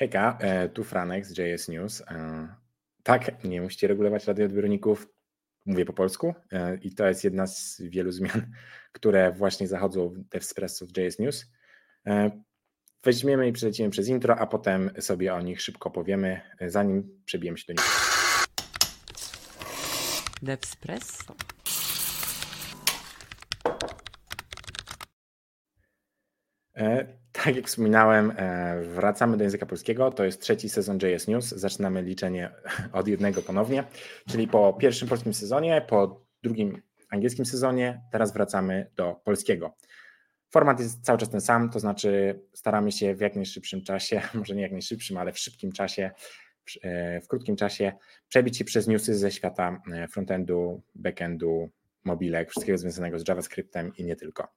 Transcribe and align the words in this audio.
Hejka, 0.00 0.38
e, 0.40 0.68
tu 0.68 0.84
Franek 0.84 1.26
z 1.26 1.38
JS 1.38 1.68
News. 1.68 2.00
E, 2.00 2.48
tak, 3.02 3.44
nie 3.44 3.62
musicie 3.62 3.88
regulować 3.88 4.26
radioodbiorników, 4.26 5.08
mówię 5.66 5.84
po 5.84 5.92
polsku 5.92 6.34
e, 6.52 6.76
i 6.76 6.94
to 6.94 7.08
jest 7.08 7.24
jedna 7.24 7.46
z 7.46 7.80
wielu 7.80 8.12
zmian, 8.12 8.46
które 8.92 9.32
właśnie 9.32 9.68
zachodzą 9.68 10.08
w 10.08 10.18
DevSpresso 10.18 10.86
w 10.86 10.96
JS 10.96 11.18
News. 11.18 11.46
Weźmiemy 13.04 13.48
i 13.48 13.52
przelecimy 13.52 13.90
przez 13.90 14.08
intro, 14.08 14.38
a 14.38 14.46
potem 14.46 14.90
sobie 15.00 15.34
o 15.34 15.40
nich 15.40 15.62
szybko 15.62 15.90
powiemy, 15.90 16.40
zanim 16.66 17.22
przebijemy 17.24 17.58
się 17.58 17.64
do 17.68 17.72
nich. 17.72 17.82
DevSpresso. 20.42 21.34
Tak 27.44 27.56
jak 27.56 27.66
wspominałem, 27.66 28.32
e, 28.36 28.82
wracamy 28.82 29.36
do 29.36 29.44
języka 29.44 29.66
polskiego. 29.66 30.10
To 30.10 30.24
jest 30.24 30.40
trzeci 30.40 30.68
sezon 30.68 30.98
JS 31.02 31.28
News. 31.28 31.48
Zaczynamy 31.48 32.02
liczenie 32.02 32.50
od 32.92 33.08
jednego 33.08 33.42
ponownie, 33.42 33.84
czyli 34.28 34.48
po 34.48 34.72
pierwszym 34.72 35.08
polskim 35.08 35.34
sezonie, 35.34 35.84
po 35.88 36.26
drugim 36.42 36.82
angielskim 37.10 37.46
sezonie, 37.46 38.02
teraz 38.12 38.32
wracamy 38.32 38.90
do 38.96 39.20
polskiego. 39.24 39.76
Format 40.50 40.80
jest 40.80 41.04
cały 41.04 41.18
czas 41.18 41.30
ten 41.30 41.40
sam, 41.40 41.70
to 41.70 41.80
znaczy 41.80 42.40
staramy 42.54 42.92
się 42.92 43.14
w 43.14 43.20
jak 43.20 43.36
najszybszym 43.36 43.82
czasie, 43.82 44.22
może 44.34 44.54
nie 44.54 44.62
jak 44.62 44.72
najszybszym, 44.72 45.16
ale 45.16 45.32
w 45.32 45.38
szybkim 45.38 45.72
czasie, 45.72 46.10
w 47.22 47.26
krótkim 47.28 47.56
czasie 47.56 47.92
przebić 48.28 48.58
się 48.58 48.64
przez 48.64 48.88
newsy 48.88 49.14
ze 49.14 49.30
świata 49.30 49.82
e, 49.92 50.08
frontendu, 50.08 50.82
backendu, 50.94 51.70
mobilek, 52.04 52.50
wszystkiego 52.50 52.78
związanego 52.78 53.18
z 53.18 53.28
JavaScriptem 53.28 53.92
i 53.96 54.04
nie 54.04 54.16
tylko. 54.16 54.48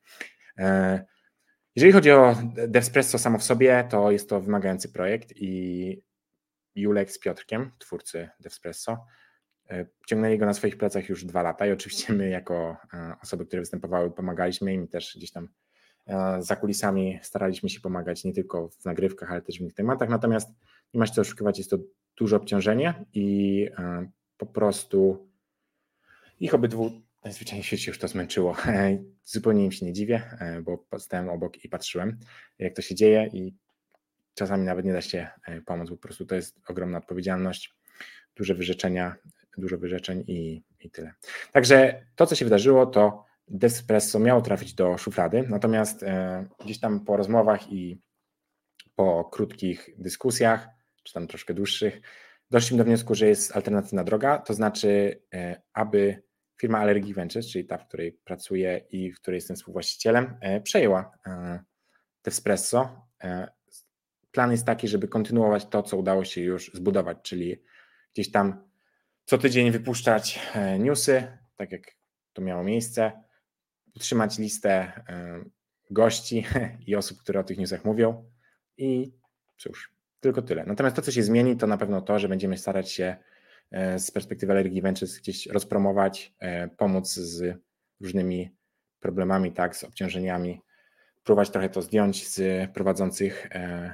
Jeżeli 1.75 1.93
chodzi 1.93 2.11
o 2.11 2.35
Devspresso 2.67 3.19
samo 3.19 3.37
w 3.37 3.43
sobie, 3.43 3.87
to 3.89 4.11
jest 4.11 4.29
to 4.29 4.41
wymagający 4.41 4.89
projekt 4.89 5.33
i 5.35 6.01
Julek 6.75 7.11
z 7.11 7.19
Piotrkiem, 7.19 7.71
twórcy 7.79 8.29
Devspresso, 8.39 9.05
e, 9.69 9.85
ciągnęli 10.07 10.37
go 10.37 10.45
na 10.45 10.53
swoich 10.53 10.77
plecach 10.77 11.09
już 11.09 11.25
dwa 11.25 11.41
lata 11.41 11.67
i 11.67 11.71
oczywiście 11.71 12.13
my 12.13 12.29
jako 12.29 12.77
e, 12.93 13.15
osoby, 13.21 13.45
które 13.45 13.61
występowały, 13.61 14.11
pomagaliśmy 14.11 14.73
im 14.73 14.87
też 14.87 15.13
gdzieś 15.17 15.31
tam 15.31 15.49
e, 16.07 16.37
za 16.41 16.55
kulisami 16.55 17.19
staraliśmy 17.21 17.69
się 17.69 17.79
pomagać 17.79 18.23
nie 18.23 18.33
tylko 18.33 18.69
w 18.69 18.85
nagrywkach, 18.85 19.31
ale 19.31 19.41
też 19.41 19.57
w 19.57 19.61
innych 19.61 19.73
tematach, 19.73 20.09
natomiast 20.09 20.49
nie 20.93 20.99
ma 20.99 21.05
się 21.05 21.13
co 21.13 21.21
oszukiwać, 21.21 21.57
jest 21.57 21.69
to 21.69 21.77
duże 22.17 22.35
obciążenie 22.35 23.05
i 23.13 23.69
po 24.37 24.45
prostu 24.45 25.29
ich 26.39 26.53
obydwu 26.53 26.91
Najzwyczajniej 27.23 27.63
w 27.63 27.65
świecie 27.65 27.91
już 27.91 27.99
to 27.99 28.07
zmęczyło. 28.07 28.55
Zupełnie 29.25 29.65
im 29.65 29.71
się 29.71 29.85
nie 29.85 29.93
dziwię, 29.93 30.23
e, 30.39 30.61
bo 30.61 30.99
stałem 30.99 31.29
obok 31.29 31.65
i 31.65 31.69
patrzyłem, 31.69 32.19
jak 32.59 32.75
to 32.75 32.81
się 32.81 32.95
dzieje 32.95 33.29
i 33.33 33.55
czasami 34.33 34.65
nawet 34.65 34.85
nie 34.85 34.93
da 34.93 35.01
się 35.01 35.27
e, 35.45 35.61
pomóc, 35.61 35.89
po 35.89 35.97
prostu 35.97 36.25
to 36.25 36.35
jest 36.35 36.59
ogromna 36.67 36.97
odpowiedzialność, 36.97 37.73
duże 38.35 38.55
wyrzeczenia, 38.55 39.15
dużo 39.57 39.77
wyrzeczeń 39.77 40.23
i, 40.27 40.63
i 40.79 40.91
tyle. 40.91 41.13
Także 41.51 42.05
to, 42.15 42.25
co 42.25 42.35
się 42.35 42.45
wydarzyło, 42.45 42.85
to 42.85 43.25
Despresso 43.47 44.19
miało 44.19 44.41
trafić 44.41 44.73
do 44.73 44.97
szuflady, 44.97 45.43
natomiast 45.49 46.03
e, 46.03 46.45
gdzieś 46.65 46.79
tam 46.79 47.05
po 47.05 47.17
rozmowach 47.17 47.71
i 47.71 48.01
po 48.95 49.25
krótkich 49.25 49.89
dyskusjach, 49.97 50.67
czy 51.03 51.13
tam 51.13 51.27
troszkę 51.27 51.53
dłuższych, 51.53 52.01
doszliśmy 52.51 52.77
do 52.77 52.83
wniosku, 52.83 53.15
że 53.15 53.27
jest 53.27 53.55
alternatywna 53.55 54.03
droga, 54.03 54.37
to 54.37 54.53
znaczy, 54.53 55.21
aby 55.73 56.23
firma 56.63 56.79
Allergy 56.79 57.13
Ventures, 57.13 57.47
czyli 57.47 57.65
ta, 57.65 57.77
w 57.77 57.87
której 57.87 58.11
pracuję 58.11 58.85
i 58.89 59.11
w 59.11 59.19
której 59.21 59.37
jestem 59.37 59.55
współwłaścicielem, 59.55 60.37
e, 60.41 60.61
przejęła 60.61 61.11
Devspresso. 62.23 63.07
E, 63.23 63.51
plan 64.31 64.51
jest 64.51 64.65
taki, 64.65 64.87
żeby 64.87 65.07
kontynuować 65.07 65.65
to, 65.65 65.83
co 65.83 65.97
udało 65.97 66.25
się 66.25 66.41
już 66.41 66.71
zbudować, 66.73 67.17
czyli 67.23 67.63
gdzieś 68.13 68.31
tam 68.31 68.69
co 69.25 69.37
tydzień 69.37 69.71
wypuszczać 69.71 70.39
e, 70.55 70.79
newsy, 70.79 71.37
tak 71.55 71.71
jak 71.71 71.81
to 72.33 72.41
miało 72.41 72.63
miejsce, 72.63 73.11
utrzymać 73.95 74.39
listę 74.39 75.03
gości 75.91 76.45
i 76.87 76.95
osób, 76.95 77.19
które 77.19 77.39
o 77.39 77.43
tych 77.43 77.57
newsach 77.57 77.85
mówią 77.85 78.31
i 78.77 79.13
cóż, 79.57 79.93
tylko 80.19 80.41
tyle. 80.41 80.63
Natomiast 80.65 80.95
to, 80.95 81.01
co 81.01 81.11
się 81.11 81.23
zmieni, 81.23 81.57
to 81.57 81.67
na 81.67 81.77
pewno 81.77 82.01
to, 82.01 82.19
że 82.19 82.29
będziemy 82.29 82.57
starać 82.57 82.91
się 82.91 83.05
E, 83.05 83.32
z 83.97 84.11
perspektywy 84.11 84.53
Allergy 84.53 84.81
Ventures 84.81 85.19
gdzieś 85.19 85.47
rozpromować, 85.47 86.33
e, 86.39 86.67
pomóc 86.67 87.13
z 87.13 87.57
różnymi 88.01 88.55
problemami, 88.99 89.51
tak, 89.51 89.75
z 89.75 89.83
obciążeniami, 89.83 90.61
próbować 91.23 91.49
trochę 91.49 91.69
to 91.69 91.81
zdjąć 91.81 92.27
z 92.27 92.71
prowadzących, 92.71 93.47
e, 93.51 93.93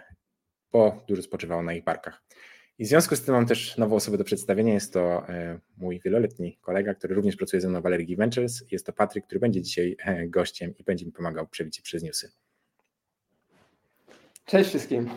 bo 0.72 1.06
dużo 1.08 1.22
spoczywało 1.22 1.64
na 1.64 1.74
ich 1.74 1.84
barkach. 1.84 2.24
I 2.78 2.86
w 2.86 2.88
związku 2.88 3.16
z 3.16 3.22
tym 3.22 3.36
mam 3.36 3.46
też 3.46 3.78
nową 3.78 3.96
osobę 3.96 4.18
do 4.18 4.24
przedstawienia. 4.24 4.74
Jest 4.74 4.94
to 4.94 5.28
mój 5.78 6.00
wieloletni 6.06 6.58
kolega, 6.62 6.94
który 6.94 7.16
również 7.16 7.36
pracuje 7.36 7.62
ze 7.62 7.70
mną 7.70 7.82
w 7.82 7.86
Allergy 7.86 8.16
Ventures. 8.16 8.64
Jest 8.72 8.86
to 8.86 8.94
Patryk, 8.94 9.26
który 9.26 9.40
będzie 9.40 9.62
dzisiaj 9.62 9.98
gościem 10.28 10.74
i 10.78 10.84
będzie 10.84 11.06
mi 11.06 11.12
pomagał 11.12 11.48
przebić 11.48 11.78
się 11.78 11.84
przez 11.84 12.04
newsy. 12.04 12.32
Cześć 14.50 14.70
wszystkim. 14.70 15.10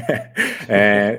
e, 0.68 1.18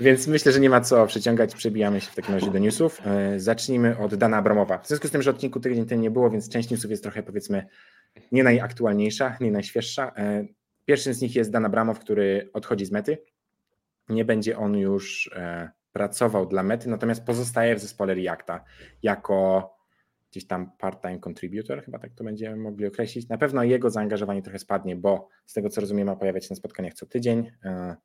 więc 0.00 0.26
myślę, 0.26 0.52
że 0.52 0.60
nie 0.60 0.70
ma 0.70 0.80
co 0.80 1.06
przeciągać, 1.06 1.54
przebijamy 1.54 2.00
się 2.00 2.10
w 2.10 2.14
takim 2.14 2.34
razie 2.34 2.50
do 2.50 2.58
newsów. 2.58 3.00
E, 3.06 3.40
zacznijmy 3.40 3.98
od 3.98 4.14
Dana 4.14 4.36
Abramowa. 4.36 4.78
W 4.78 4.88
związku 4.88 5.08
z 5.08 5.10
tym, 5.10 5.22
że 5.22 5.30
odcinku 5.30 5.60
tydzień 5.60 5.86
ten 5.86 6.00
nie 6.00 6.10
było, 6.10 6.30
więc 6.30 6.48
część 6.48 6.70
newsów 6.70 6.90
jest 6.90 7.02
trochę 7.02 7.22
powiedzmy 7.22 7.66
nie 8.32 8.44
najaktualniejsza, 8.44 9.36
nie 9.40 9.50
najświeższa. 9.50 10.12
E, 10.16 10.44
pierwszym 10.84 11.14
z 11.14 11.20
nich 11.20 11.36
jest 11.36 11.50
Dan 11.50 11.64
Abramow, 11.64 11.98
który 11.98 12.50
odchodzi 12.52 12.86
z 12.86 12.90
mety. 12.90 13.18
Nie 14.08 14.24
będzie 14.24 14.58
on 14.58 14.76
już 14.76 15.30
e, 15.36 15.70
pracował 15.92 16.46
dla 16.46 16.62
mety, 16.62 16.88
natomiast 16.88 17.24
pozostaje 17.24 17.76
w 17.76 17.80
zespole 17.80 18.14
Reacta 18.14 18.64
jako 19.02 19.70
gdzieś 20.32 20.46
tam 20.46 20.70
part-time 20.78 21.18
contributor, 21.18 21.84
chyba 21.84 21.98
tak 21.98 22.14
to 22.14 22.24
będziemy 22.24 22.56
mogli 22.56 22.86
określić. 22.86 23.28
Na 23.28 23.38
pewno 23.38 23.64
jego 23.64 23.90
zaangażowanie 23.90 24.42
trochę 24.42 24.58
spadnie, 24.58 24.96
bo 24.96 25.28
z 25.46 25.52
tego 25.52 25.68
co 25.68 25.80
rozumiem 25.80 26.06
ma 26.06 26.16
pojawiać 26.16 26.44
się 26.44 26.48
na 26.50 26.56
spotkaniach 26.56 26.94
co 26.94 27.06
tydzień, 27.06 27.50
e, 27.64 27.96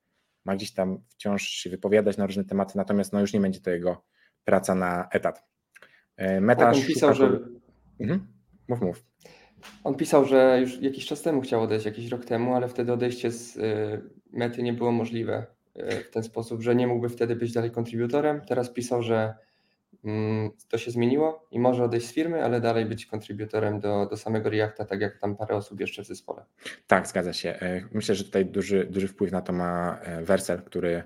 ma 0.45 0.55
gdzieś 0.55 0.73
tam 0.73 0.99
wciąż 1.09 1.43
się 1.43 1.69
wypowiadać 1.69 2.17
na 2.17 2.25
różne 2.25 2.45
tematy, 2.45 2.77
natomiast 2.77 3.13
no 3.13 3.21
już 3.21 3.33
nie 3.33 3.39
będzie 3.39 3.61
to 3.61 3.69
jego 3.69 4.03
praca 4.43 4.75
na 4.75 5.07
etat. 5.11 5.43
E, 6.17 6.41
Meta 6.41 6.71
on 6.71 6.81
pisał, 6.81 7.13
że... 7.13 7.39
Mhm. 7.99 8.27
Mów, 8.67 8.81
mów. 8.81 9.05
On 9.83 9.95
pisał, 9.95 10.25
że 10.25 10.57
już 10.61 10.81
jakiś 10.81 11.05
czas 11.05 11.21
temu 11.21 11.41
chciał 11.41 11.61
odejść, 11.61 11.85
jakiś 11.85 12.11
rok 12.11 12.25
temu, 12.25 12.55
ale 12.55 12.67
wtedy 12.67 12.93
odejście 12.93 13.31
z 13.31 13.57
e, 13.57 13.61
mety 14.33 14.63
nie 14.63 14.73
było 14.73 14.91
możliwe 14.91 15.45
w 16.05 16.09
ten 16.09 16.23
sposób, 16.23 16.61
że 16.61 16.75
nie 16.75 16.87
mógłby 16.87 17.09
wtedy 17.09 17.35
być 17.35 17.53
dalej 17.53 17.71
kontrybutorem. 17.71 18.41
Teraz 18.47 18.69
pisał, 18.69 19.03
że 19.03 19.33
to 20.69 20.77
się 20.77 20.91
zmieniło 20.91 21.47
i 21.51 21.59
może 21.59 21.83
odejść 21.83 22.07
z 22.07 22.13
firmy, 22.13 22.43
ale 22.43 22.61
dalej 22.61 22.85
być 22.85 23.05
kontrybutorem 23.05 23.79
do, 23.79 24.05
do 24.05 24.17
samego 24.17 24.49
Reacta, 24.49 24.85
tak 24.85 25.01
jak 25.01 25.19
tam 25.19 25.35
parę 25.35 25.55
osób 25.55 25.79
jeszcze 25.79 26.03
w 26.03 26.07
zespole. 26.07 26.45
Tak, 26.87 27.07
zgadza 27.07 27.33
się. 27.33 27.49
E, 27.49 27.81
myślę, 27.91 28.15
że 28.15 28.23
tutaj 28.23 28.45
duży, 28.45 28.87
duży 28.89 29.07
wpływ 29.07 29.31
na 29.31 29.41
to 29.41 29.53
ma 29.53 29.99
e, 30.01 30.23
Versel, 30.23 30.61
który 30.61 31.03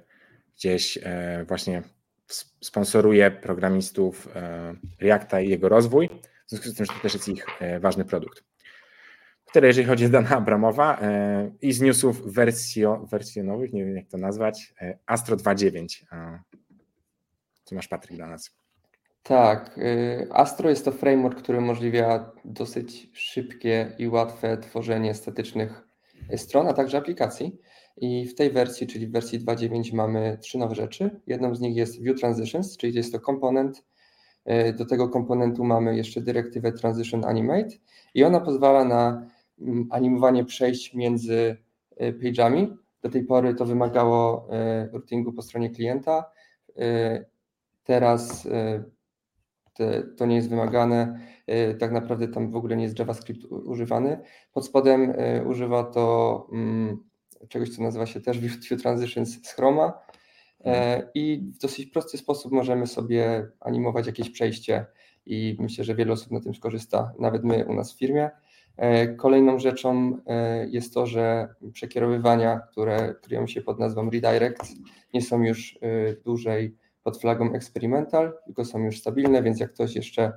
gdzieś 0.55 0.99
e, 1.03 1.45
właśnie 1.47 1.81
sponsoruje 2.61 3.31
programistów 3.31 4.27
Reacta 4.99 5.41
i 5.41 5.49
jego 5.49 5.69
rozwój, 5.69 6.09
w 6.47 6.49
związku 6.49 6.69
z 6.69 6.75
tym, 6.75 6.85
że 6.85 6.93
to 6.93 6.99
też 6.99 7.13
jest 7.13 7.27
ich 7.27 7.45
ważny 7.79 8.05
produkt. 8.05 8.43
Tyle, 9.53 9.67
jeżeli 9.67 9.87
chodzi 9.87 10.05
o 10.05 10.09
Dana 10.09 10.29
Abramowa 10.29 10.99
i 11.61 11.73
z 11.73 11.81
newsów 11.81 12.33
wersjo, 12.33 13.07
wersjonowych, 13.11 13.73
nie 13.73 13.85
wiem 13.85 13.95
jak 13.95 14.07
to 14.07 14.17
nazwać, 14.17 14.73
Astro 15.05 15.35
2.9. 15.35 16.05
Co 17.63 17.75
masz 17.75 17.87
Patryk 17.87 18.17
dla 18.17 18.27
nas? 18.27 18.60
Tak, 19.23 19.77
y, 19.77 20.27
Astro 20.31 20.69
jest 20.69 20.85
to 20.85 20.91
framework, 20.91 21.37
który 21.37 21.57
umożliwia 21.57 22.31
dosyć 22.45 23.09
szybkie 23.13 23.95
i 23.99 24.07
łatwe 24.07 24.57
tworzenie 24.57 25.13
statycznych 25.13 25.87
stron, 26.35 26.67
a 26.67 26.73
także 26.73 26.97
aplikacji. 26.97 27.57
I 27.97 28.27
w 28.27 28.35
tej 28.35 28.51
wersji, 28.51 28.87
czyli 28.87 29.07
w 29.07 29.11
wersji 29.11 29.39
2.9 29.39 29.93
mamy 29.93 30.37
trzy 30.41 30.57
nowe 30.57 30.75
rzeczy. 30.75 31.21
Jedną 31.27 31.55
z 31.55 31.59
nich 31.61 31.75
jest 31.75 32.01
View 32.01 32.19
Transitions, 32.19 32.77
czyli 32.77 32.93
jest 32.93 33.11
to 33.11 33.19
komponent. 33.19 33.85
Y, 34.69 34.73
do 34.73 34.85
tego 34.85 35.09
komponentu 35.09 35.63
mamy 35.63 35.97
jeszcze 35.97 36.21
dyrektywę 36.21 36.71
Transition 36.71 37.25
Animate 37.25 37.75
i 38.13 38.23
ona 38.23 38.39
pozwala 38.39 38.85
na 38.85 39.27
mm, 39.61 39.87
animowanie 39.91 40.45
przejść 40.45 40.93
między 40.93 41.57
y, 42.01 42.13
page'ami. 42.13 42.75
Do 43.01 43.09
tej 43.09 43.23
pory 43.23 43.55
to 43.55 43.65
wymagało 43.65 44.47
routingu 44.93 45.33
po 45.33 45.41
stronie 45.41 45.69
klienta. 45.69 46.31
Teraz 47.83 48.47
te, 49.73 50.03
to 50.17 50.25
nie 50.25 50.35
jest 50.35 50.49
wymagane. 50.49 51.19
E, 51.47 51.73
tak 51.73 51.91
naprawdę 51.91 52.27
tam 52.27 52.51
w 52.51 52.55
ogóle 52.55 52.77
nie 52.77 52.83
jest 52.83 52.99
JavaScript 52.99 53.45
używany. 53.45 54.19
Pod 54.53 54.65
spodem 54.65 55.13
e, 55.17 55.43
używa 55.43 55.83
to 55.83 56.47
mm, 56.51 57.03
czegoś, 57.49 57.69
co 57.69 57.83
nazywa 57.83 58.05
się 58.05 58.21
też 58.21 58.39
View 58.39 58.81
Transitions 58.81 59.43
z 59.43 59.53
Chroma. 59.53 59.93
E, 60.65 61.09
I 61.15 61.51
w 61.55 61.57
dosyć 61.57 61.85
prosty 61.85 62.17
sposób 62.17 62.51
możemy 62.51 62.87
sobie 62.87 63.47
animować 63.59 64.07
jakieś 64.07 64.29
przejście 64.29 64.85
i 65.25 65.57
myślę, 65.59 65.83
że 65.83 65.95
wiele 65.95 66.13
osób 66.13 66.31
na 66.31 66.39
tym 66.39 66.55
skorzysta, 66.55 67.13
nawet 67.19 67.43
my 67.43 67.65
u 67.65 67.73
nas 67.73 67.93
w 67.93 67.97
firmie. 67.97 68.29
Kolejną 69.17 69.59
rzeczą 69.59 70.17
jest 70.67 70.93
to, 70.93 71.07
że 71.07 71.55
przekierowywania, 71.73 72.59
które 72.59 73.15
kryją 73.21 73.47
się 73.47 73.61
pod 73.61 73.79
nazwą 73.79 74.09
redirect, 74.09 74.73
nie 75.13 75.21
są 75.21 75.43
już 75.43 75.79
dłużej 76.23 76.77
pod 77.03 77.21
flagą 77.21 77.53
experimental, 77.53 78.33
tylko 78.45 78.65
są 78.65 78.79
już 78.79 78.99
stabilne, 78.99 79.43
więc 79.43 79.59
jak 79.59 79.73
ktoś 79.73 79.95
jeszcze 79.95 80.33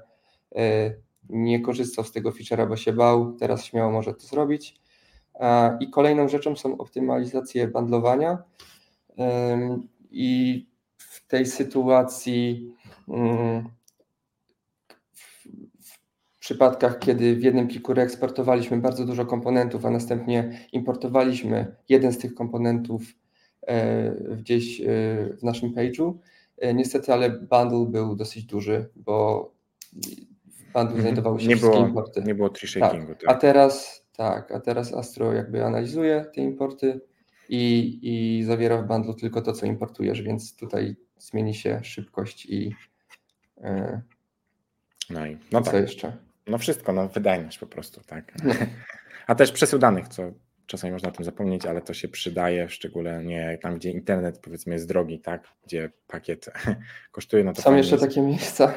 nie 1.29 1.61
korzystał 1.61 2.05
z 2.05 2.13
tego 2.13 2.31
feature'a, 2.31 2.69
bo 2.69 2.77
się 2.77 2.93
bał, 2.93 3.33
teraz 3.33 3.65
śmiało 3.65 3.93
może 3.93 4.15
to 4.15 4.27
zrobić. 4.27 4.81
I 5.81 5.91
kolejną 5.91 6.29
rzeczą 6.29 6.57
są 6.57 6.79
optymalizacje 6.79 7.69
bandlowania. 7.69 8.39
I 10.11 10.67
w 10.97 11.27
tej 11.27 11.47
sytuacji, 11.47 12.73
mm, 13.09 13.69
w 16.35 16.39
przypadkach, 16.39 16.99
kiedy 16.99 17.37
w 17.37 17.43
jednym 17.43 17.69
pliku 17.69 17.95
reeksportowaliśmy 17.95 18.77
bardzo 18.79 19.05
dużo 19.05 19.27
komponentów, 19.27 19.87
a 19.87 19.91
następnie 19.91 20.59
importowaliśmy 20.73 21.77
jeden 21.89 22.13
z 22.13 22.19
tych 22.19 22.35
komponentów 22.35 23.03
e, 23.67 24.11
gdzieś 24.37 24.81
e, 24.81 24.85
w 25.37 25.43
naszym 25.43 25.75
page'u, 25.75 26.15
e, 26.15 26.34
niestety, 26.75 27.13
ale 27.13 27.31
bundle 27.31 27.87
był 27.87 28.17
dosyć 28.17 28.45
duży, 28.45 28.89
bo 28.97 29.51
w 30.47 30.65
bundle 30.65 30.83
mhm. 30.83 31.01
znajdowały 31.01 31.41
się 31.41 31.49
nie 31.49 31.57
wszystkie 31.57 31.77
było, 31.77 31.89
importy. 31.89 32.23
Nie 32.23 32.35
było 32.35 32.49
tree 32.49 32.69
shakingu. 32.69 33.15
Tak. 33.15 33.31
A 33.31 33.35
teraz 33.35 34.05
tak, 34.17 34.53
a 34.53 34.61
teraz 34.61 34.95
Astro 34.95 35.33
jakby 35.33 35.65
analizuje 35.65 36.25
te 36.35 36.41
importy 36.41 37.01
i, 37.49 37.99
i 38.03 38.45
zawiera 38.45 38.83
w 38.83 38.87
bundlu 38.87 39.15
tylko 39.15 39.43
to, 39.43 39.53
co 39.53 39.67
importujesz, 39.67 40.23
więc 40.23 40.57
tutaj 40.57 40.97
zmieni 41.19 41.55
się 41.55 41.81
szybkość 41.83 42.47
i 42.47 42.75
yy, 43.61 44.01
no 45.11 45.27
i 45.27 45.39
no 45.53 45.63
co 45.63 45.71
tak. 45.71 45.83
jeszcze? 45.83 46.17
No 46.47 46.59
wszystko, 46.59 46.93
no 46.93 47.09
wydajność 47.09 47.59
po 47.59 47.67
prostu, 47.67 48.01
tak. 48.07 48.33
A 49.27 49.35
też 49.35 49.53
przesył 49.53 49.79
danych, 49.79 50.09
co 50.09 50.23
czasami 50.67 50.93
można 50.93 51.09
o 51.09 51.13
tym 51.13 51.25
zapomnieć, 51.25 51.67
ale 51.67 51.83
to 51.83 51.95
się 51.95 52.09
przydaje, 52.09 52.69
szczególnie 52.69 53.59
tam, 53.63 53.77
gdzie 53.77 53.91
internet 53.91 54.39
powiedzmy 54.39 54.73
jest 54.73 54.89
drogi, 54.89 55.21
tak, 55.21 55.49
gdzie 55.65 55.91
pakiet 56.07 56.51
kosztuje. 57.13 57.45
No 57.45 57.53
to 57.53 57.63
Są 57.63 57.77
jeszcze 57.77 57.95
jest. 57.95 58.09
takie 58.09 58.21
miejsca. 58.21 58.75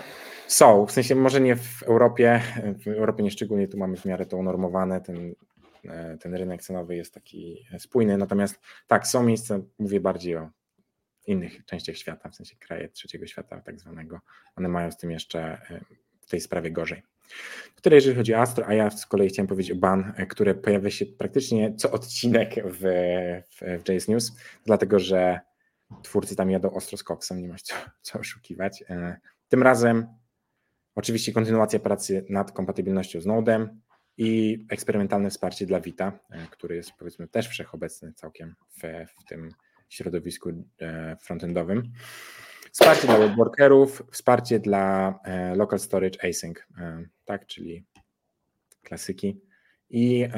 Są, 0.47 0.85
w 0.85 0.91
sensie 0.91 1.15
może 1.15 1.41
nie 1.41 1.55
w 1.55 1.83
Europie, 1.83 2.41
w 2.83 2.87
Europie 2.87 3.23
nie 3.23 3.31
szczególnie, 3.31 3.67
tu 3.67 3.77
mamy 3.77 3.97
w 3.97 4.05
miarę 4.05 4.25
to 4.25 4.37
unormowane, 4.37 5.01
ten, 5.01 5.35
e, 5.85 6.17
ten 6.17 6.35
rynek 6.35 6.61
cenowy 6.61 6.95
jest 6.95 7.13
taki 7.13 7.67
spójny, 7.77 8.17
natomiast 8.17 8.59
tak, 8.87 9.07
są 9.07 9.23
miejsca, 9.23 9.59
mówię 9.79 9.99
bardziej 9.99 10.35
o 10.35 10.49
innych 11.27 11.65
częściach 11.65 11.97
świata, 11.97 12.29
w 12.29 12.35
sensie 12.35 12.55
kraje 12.55 12.89
trzeciego 12.89 13.27
świata 13.27 13.61
tak 13.61 13.79
zwanego, 13.79 14.19
one 14.55 14.69
mają 14.69 14.91
z 14.91 14.97
tym 14.97 15.11
jeszcze 15.11 15.39
e, 15.41 15.81
w 16.21 16.29
tej 16.29 16.41
sprawie 16.41 16.71
gorzej. 16.71 17.03
Tyle 17.81 17.95
jeżeli 17.95 18.15
chodzi 18.15 18.33
o 18.33 18.39
Astro, 18.39 18.67
a 18.67 18.73
ja 18.73 18.89
z 18.89 19.05
kolei 19.05 19.29
chciałem 19.29 19.47
powiedzieć 19.47 19.71
o 19.71 19.75
ban, 19.75 20.13
e, 20.17 20.25
które 20.25 20.55
pojawia 20.55 20.89
się 20.89 21.05
praktycznie 21.05 21.75
co 21.75 21.91
odcinek 21.91 22.55
w, 22.65 22.81
w, 23.49 23.83
w 23.83 23.89
JS 23.89 24.07
News, 24.07 24.31
dlatego 24.65 24.99
że 24.99 25.39
twórcy 26.03 26.35
tam 26.35 26.51
jadą 26.51 26.71
ostro 26.71 26.97
z 26.97 27.03
koksem, 27.03 27.41
nie 27.41 27.47
ma 27.47 27.55
co, 27.63 27.75
co 28.01 28.19
oszukiwać. 28.19 28.83
Tym 29.49 29.63
razem 29.63 30.07
Oczywiście 30.97 31.33
kontynuacja 31.33 31.79
pracy 31.79 32.25
nad 32.29 32.51
kompatybilnością 32.51 33.21
z 33.21 33.25
Nodem 33.25 33.81
i 34.17 34.57
eksperymentalne 34.69 35.29
wsparcie 35.29 35.65
dla 35.65 35.81
Vita, 35.81 36.19
e, 36.29 36.47
który 36.51 36.75
jest 36.75 36.91
powiedzmy 36.99 37.27
też 37.27 37.47
wszechobecny 37.47 38.13
całkiem 38.13 38.55
w, 38.77 38.81
w 39.21 39.25
tym 39.29 39.51
środowisku 39.89 40.49
e, 40.81 41.17
frontendowym. 41.21 41.83
Wsparcie 42.79 43.07
dla 43.07 43.17
webworkerów, 43.17 44.03
wsparcie 44.11 44.59
dla 44.59 45.19
e, 45.23 45.55
local 45.55 45.79
storage 45.79 46.29
async, 46.29 46.57
tak, 47.25 47.45
czyli 47.45 47.85
klasyki 48.83 49.41
i 49.89 50.29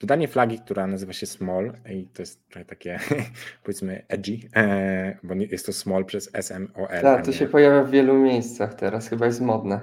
dodanie 0.00 0.28
flagi, 0.28 0.58
która 0.58 0.86
nazywa 0.86 1.12
się 1.12 1.26
small 1.26 1.72
i 1.90 2.06
to 2.06 2.22
jest 2.22 2.48
trochę 2.48 2.64
takie 2.64 2.98
powiedzmy 3.64 4.04
edgy, 4.08 4.38
e, 4.56 5.18
bo 5.22 5.34
jest 5.34 5.66
to 5.66 5.72
small 5.72 6.04
przez 6.04 6.30
SMOL. 6.40 6.88
Tak, 7.02 7.24
to 7.24 7.32
się 7.32 7.46
pojawia 7.46 7.84
w 7.84 7.90
wielu 7.90 8.14
miejscach 8.14 8.74
teraz, 8.74 9.08
chyba 9.08 9.26
jest 9.26 9.40
modne. 9.40 9.80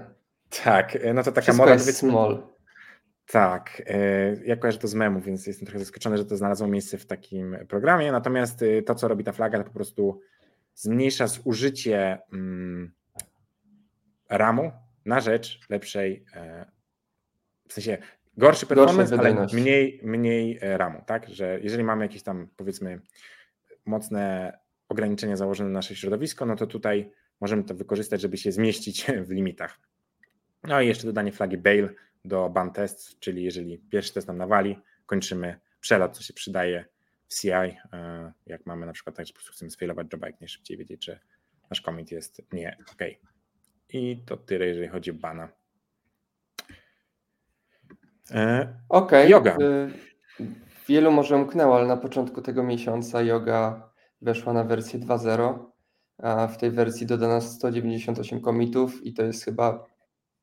Tak, 0.64 0.96
e, 0.96 1.14
no 1.14 1.24
to 1.24 1.32
taka 1.32 1.42
Wszystko 1.42 1.64
moda 1.64 1.74
jest 1.74 1.98
small. 1.98 2.44
Tak, 3.28 3.82
e, 3.86 4.36
ja 4.46 4.56
kojarzę 4.56 4.80
to 4.80 4.88
z 4.88 4.94
memu, 4.94 5.20
więc 5.20 5.48
jestem 5.48 5.66
trochę 5.66 5.80
zaskoczony, 5.80 6.18
że 6.18 6.26
to 6.26 6.38
znalazło 6.38 6.68
miejsce 6.68 6.98
w 6.98 7.06
takim 7.06 7.58
programie, 7.70 8.12
natomiast 8.12 8.64
to, 8.86 8.96
co 8.96 9.08
robi 9.08 9.24
ta 9.24 9.32
flaga, 9.32 9.58
to 9.58 9.64
po 9.64 9.74
prostu 9.74 10.22
zmniejsza 10.76 11.28
zużycie 11.28 12.18
mm, 12.34 12.94
RAMu 14.30 14.72
na 15.06 15.20
rzecz 15.20 15.60
lepszej, 15.70 16.26
w 17.68 17.74
sensie 17.74 17.98
Gorszy 18.38 18.66
performance, 18.66 19.20
ale 19.20 19.48
mniej, 19.54 20.00
mniej 20.04 20.60
e, 20.62 20.78
RAMu, 20.78 21.02
tak? 21.06 21.30
Że 21.30 21.60
jeżeli 21.62 21.84
mamy 21.84 22.06
jakieś 22.06 22.24
tam 22.24 22.48
powiedzmy 22.56 23.02
mocne 23.86 24.54
ograniczenia 24.90 25.36
założone 25.36 25.70
na 25.70 25.74
nasze 25.74 25.96
środowisko, 25.96 26.46
no 26.46 26.56
to 26.56 26.68
tutaj 26.68 27.12
możemy 27.42 27.64
to 27.64 27.76
wykorzystać, 27.76 28.22
żeby 28.22 28.38
się 28.38 28.52
zmieścić 28.52 29.06
w 29.28 29.30
limitach. 29.30 29.80
No 30.64 30.82
i 30.82 30.88
jeszcze 30.88 31.08
dodanie 31.08 31.32
flagi 31.32 31.58
bail 31.58 31.90
do 32.26 32.50
ban 32.50 32.72
test, 32.72 33.20
czyli 33.20 33.44
jeżeli 33.44 33.78
pierwszy 33.78 34.14
test 34.14 34.28
nam 34.28 34.38
nawali, 34.38 34.80
kończymy 35.06 35.60
przelot, 35.80 36.18
co 36.18 36.24
się 36.24 36.34
przydaje 36.34 36.86
w 37.28 37.42
CI, 37.42 37.50
e, 37.50 38.34
jak 38.46 38.66
mamy 38.66 38.86
na 38.86 38.94
przykład 38.94 39.16
tak, 39.16 39.26
że 39.26 39.34
po 39.34 39.38
prostu 39.38 39.54
chcemy 39.54 39.72
sfailować 39.72 40.08
joba 40.14 40.28
jak 40.28 40.42
najszybciej, 40.42 40.78
wiedzieć, 40.78 41.02
czy 41.02 41.20
nasz 41.70 41.82
commit 41.82 42.12
jest 42.12 42.42
nie 42.54 42.78
ok. 42.92 43.02
I 43.90 44.24
to 44.26 44.38
tyle, 44.38 44.66
jeżeli 44.66 44.88
chodzi 44.88 45.12
o 45.12 45.14
bana. 45.14 45.50
E, 48.32 48.76
Okej. 48.90 49.20
Okay. 49.20 49.30
Yoga. 49.30 49.58
Wielu 50.88 51.12
może 51.12 51.36
umknęło, 51.36 51.76
ale 51.76 51.88
na 51.88 51.98
początku 51.98 52.42
tego 52.42 52.64
miesiąca 52.64 53.22
yoga 53.22 53.90
weszła 54.22 54.54
na 54.54 54.64
wersję 54.64 55.00
2.0, 55.00 55.60
a 56.18 56.48
w 56.48 56.58
tej 56.58 56.72
wersji 56.72 57.08
dodano 57.08 57.42
198 57.42 58.42
komitów 58.42 59.06
i 59.06 59.14
to 59.14 59.24
jest 59.24 59.46
chyba 59.46 59.86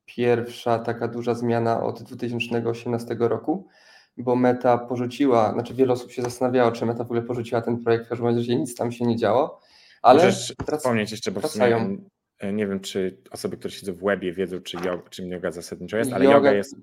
pierwsza 0.04 0.78
taka 0.78 1.08
duża 1.08 1.34
zmiana 1.34 1.82
od 1.82 2.02
2018 2.02 3.16
roku, 3.18 3.68
bo 4.16 4.36
Meta 4.36 4.78
porzuciła, 4.78 5.52
znaczy 5.52 5.74
wiele 5.74 5.92
osób 5.92 6.12
się 6.12 6.22
zastanawiało, 6.22 6.72
czy 6.72 6.86
Meta 6.86 6.98
w 6.98 7.06
ogóle 7.06 7.22
porzuciła 7.22 7.62
ten 7.62 7.84
projekt, 7.84 8.06
w 8.06 8.08
każdym 8.08 8.26
razie 8.26 8.56
nic 8.56 8.74
tam 8.74 8.92
się 8.92 9.04
nie 9.04 9.16
działo, 9.16 9.60
ale 10.02 10.24
Możesz 10.24 10.54
wspomnieć 10.78 11.10
jeszcze, 11.10 11.30
bo 11.30 11.40
wracają. 11.40 11.78
w 11.78 11.82
sumie 11.82 11.98
nie 12.52 12.66
wiem, 12.66 12.80
czy 12.80 13.18
osoby, 13.30 13.56
które 13.56 13.70
siedzą 13.70 13.92
w 13.92 14.04
webie 14.04 14.32
wiedzą, 14.32 14.60
czy 14.60 14.76
yoga, 14.76 15.02
czym 15.10 15.30
yoga 15.30 15.50
zasadniczo 15.50 15.96
jest, 15.96 16.12
ale 16.12 16.24
yoga, 16.24 16.36
yoga 16.36 16.52
jest. 16.52 16.76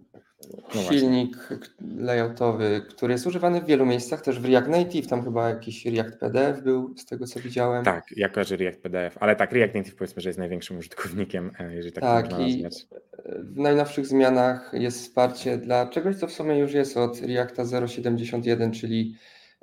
No 0.75 0.81
silnik 0.81 1.49
layoutowy, 1.97 2.81
który 2.89 3.13
jest 3.13 3.27
używany 3.27 3.61
w 3.61 3.65
wielu 3.65 3.85
miejscach, 3.85 4.21
też 4.21 4.39
w 4.39 4.45
React 4.45 4.67
Native, 4.67 5.07
tam 5.07 5.23
chyba 5.23 5.49
jakiś 5.49 5.85
React 5.85 6.19
PDF 6.19 6.61
był, 6.63 6.97
z 6.97 7.05
tego 7.05 7.27
co 7.27 7.39
widziałem. 7.39 7.85
Tak, 7.85 8.05
ja 8.15 8.29
kojarzę 8.29 8.55
React 8.55 8.81
PDF, 8.81 9.17
ale 9.19 9.35
tak, 9.35 9.51
React 9.51 9.75
Native 9.75 9.95
powiedzmy, 9.95 10.21
że 10.21 10.29
jest 10.29 10.39
największym 10.39 10.77
użytkownikiem, 10.77 11.51
e, 11.59 11.75
jeżeli 11.75 11.93
tak, 11.93 12.03
tak 12.03 12.31
można 12.31 12.47
nazwać. 12.47 12.87
W 13.29 13.57
najnowszych 13.57 14.07
zmianach 14.07 14.71
jest 14.73 15.01
wsparcie 15.01 15.57
dla 15.57 15.87
czegoś, 15.87 16.15
co 16.15 16.27
w 16.27 16.31
sumie 16.31 16.57
już 16.57 16.73
jest 16.73 16.97
od 16.97 17.21
Reacta 17.21 17.63
0.71, 17.63 18.71
czyli 18.71 19.15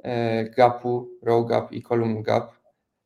e, 0.02 0.44
gapu, 0.44 1.08
row 1.22 1.46
gap 1.46 1.72
i 1.72 1.82
column 1.82 2.22
gap 2.22 2.52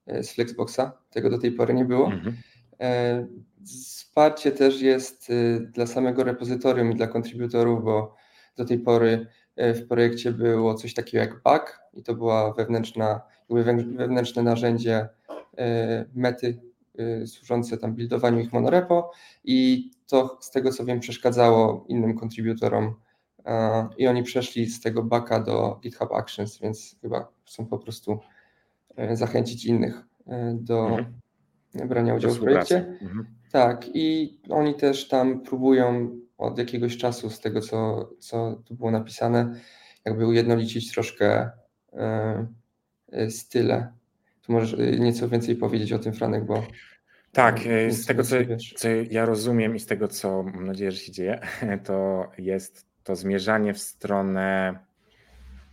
z 0.06 0.32
Flexboxa. 0.32 0.92
Tego 1.10 1.30
do 1.30 1.38
tej 1.38 1.52
pory 1.52 1.74
nie 1.74 1.84
było. 1.84 2.06
Mhm. 2.06 2.36
E, 2.80 3.26
wsparcie 3.64 4.52
też 4.52 4.82
jest 4.82 5.32
dla 5.60 5.86
samego 5.86 6.24
repozytorium 6.24 6.92
i 6.92 6.94
dla 6.94 7.06
kontrybutorów, 7.06 7.84
bo 7.84 8.14
do 8.56 8.64
tej 8.64 8.78
pory 8.78 9.26
e, 9.56 9.74
w 9.74 9.88
projekcie 9.88 10.32
było 10.32 10.74
coś 10.74 10.94
takiego 10.94 11.18
jak 11.18 11.42
bug 11.42 11.80
i 11.92 12.02
to 12.02 12.14
była 12.14 12.52
wewnętrzna, 12.52 13.20
wewnętrzne 13.50 14.42
narzędzie 14.42 15.08
e, 15.58 16.04
mety 16.14 16.69
służące 17.26 17.78
tam 17.78 17.94
buildowaniu 17.94 18.40
ich 18.40 18.52
monorepo 18.52 19.12
i 19.44 19.90
to 20.06 20.38
z 20.40 20.50
tego 20.50 20.72
co 20.72 20.84
wiem 20.84 21.00
przeszkadzało 21.00 21.84
innym 21.88 22.18
kontrybutorom 22.18 22.94
i 23.98 24.06
oni 24.06 24.22
przeszli 24.22 24.66
z 24.66 24.80
tego 24.80 25.02
baka 25.02 25.40
do 25.40 25.78
GitHub 25.82 26.12
Actions, 26.12 26.58
więc 26.58 26.96
chyba 27.00 27.28
chcą 27.46 27.66
po 27.66 27.78
prostu 27.78 28.18
zachęcić 29.14 29.64
innych 29.64 30.02
do, 30.54 30.88
mhm 30.88 31.20
brania 31.74 32.14
udziału 32.14 32.34
w 32.34 32.40
projekcie. 32.40 32.76
Mhm. 33.02 33.26
Tak, 33.52 33.86
i 33.94 34.38
oni 34.50 34.74
też 34.74 35.08
tam 35.08 35.40
próbują 35.40 36.18
od 36.38 36.58
jakiegoś 36.58 36.96
czasu, 36.96 37.30
z 37.30 37.40
tego 37.40 37.60
co, 37.60 38.10
co 38.18 38.62
tu 38.64 38.74
było 38.74 38.90
napisane, 38.90 39.54
jakby 40.04 40.26
ujednolicić 40.26 40.92
troszkę 40.92 41.50
y, 43.12 43.30
style. 43.30 43.92
Możesz 44.50 44.74
e, 44.74 44.98
nieco 44.98 45.28
więcej 45.28 45.56
powiedzieć 45.56 45.92
o 45.92 45.98
tym, 45.98 46.12
Franek, 46.12 46.44
bo. 46.44 46.62
Tak, 47.32 47.60
z 47.88 48.06
tego 48.06 48.22
co, 48.22 48.36
co 48.76 48.88
ja 49.10 49.26
rozumiem 49.26 49.76
i 49.76 49.80
z 49.80 49.86
tego 49.86 50.08
co 50.08 50.42
mam 50.42 50.66
nadzieję, 50.66 50.92
że 50.92 50.98
się 50.98 51.12
dzieje, 51.12 51.40
to 51.86 52.28
jest 52.38 52.86
to 53.04 53.16
zmierzanie 53.16 53.74
w 53.74 53.78
stronę 53.78 54.78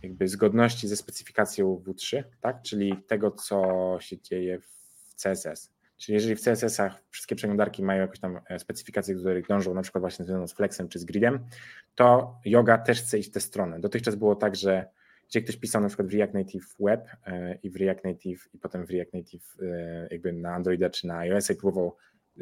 jakby 0.02 0.28
zgodności 0.28 0.88
ze 0.88 0.96
specyfikacją 0.96 1.82
W3, 1.86 2.22
tak? 2.40 2.62
czyli 2.62 3.02
tego, 3.06 3.30
co 3.30 3.96
się 4.00 4.20
dzieje 4.20 4.60
w 4.60 5.14
CSS 5.22 5.78
Czyli 5.98 6.14
jeżeli 6.14 6.36
w 6.36 6.40
CSS-ach 6.40 7.02
wszystkie 7.10 7.36
przeglądarki 7.36 7.82
mają 7.82 8.00
jakąś 8.00 8.18
tam 8.18 8.40
e, 8.48 8.58
specyfikację, 8.58 9.14
do 9.14 9.20
których 9.20 9.46
dążą, 9.46 9.74
na 9.74 9.82
przykład 9.82 10.02
właśnie 10.02 10.24
związaną 10.24 10.46
z 10.46 10.52
Flexem 10.52 10.88
czy 10.88 10.98
z 10.98 11.04
Gridem, 11.04 11.46
to 11.94 12.36
Yoga 12.44 12.78
też 12.78 13.02
chce 13.02 13.18
iść 13.18 13.28
w 13.28 13.32
tę 13.32 13.40
stronę. 13.40 13.80
Dotychczas 13.80 14.14
było 14.14 14.36
tak, 14.36 14.56
że 14.56 14.88
gdzie 15.28 15.42
ktoś 15.42 15.56
pisał 15.56 15.82
na 15.82 15.88
przykład 15.88 16.08
w 16.08 16.14
React 16.14 16.34
Native 16.34 16.76
Web 16.80 17.08
e, 17.26 17.54
i 17.54 17.70
w 17.70 17.76
React 17.76 18.04
Native 18.04 18.48
i 18.54 18.58
potem 18.58 18.86
w 18.86 18.90
React 18.90 19.14
Native 19.14 19.56
e, 19.62 20.08
jakby 20.10 20.32
na 20.32 20.54
Androida 20.54 20.90
czy 20.90 21.06
na 21.06 21.18
iOS 21.18 21.50
i 21.50 21.54
próbował 21.54 21.96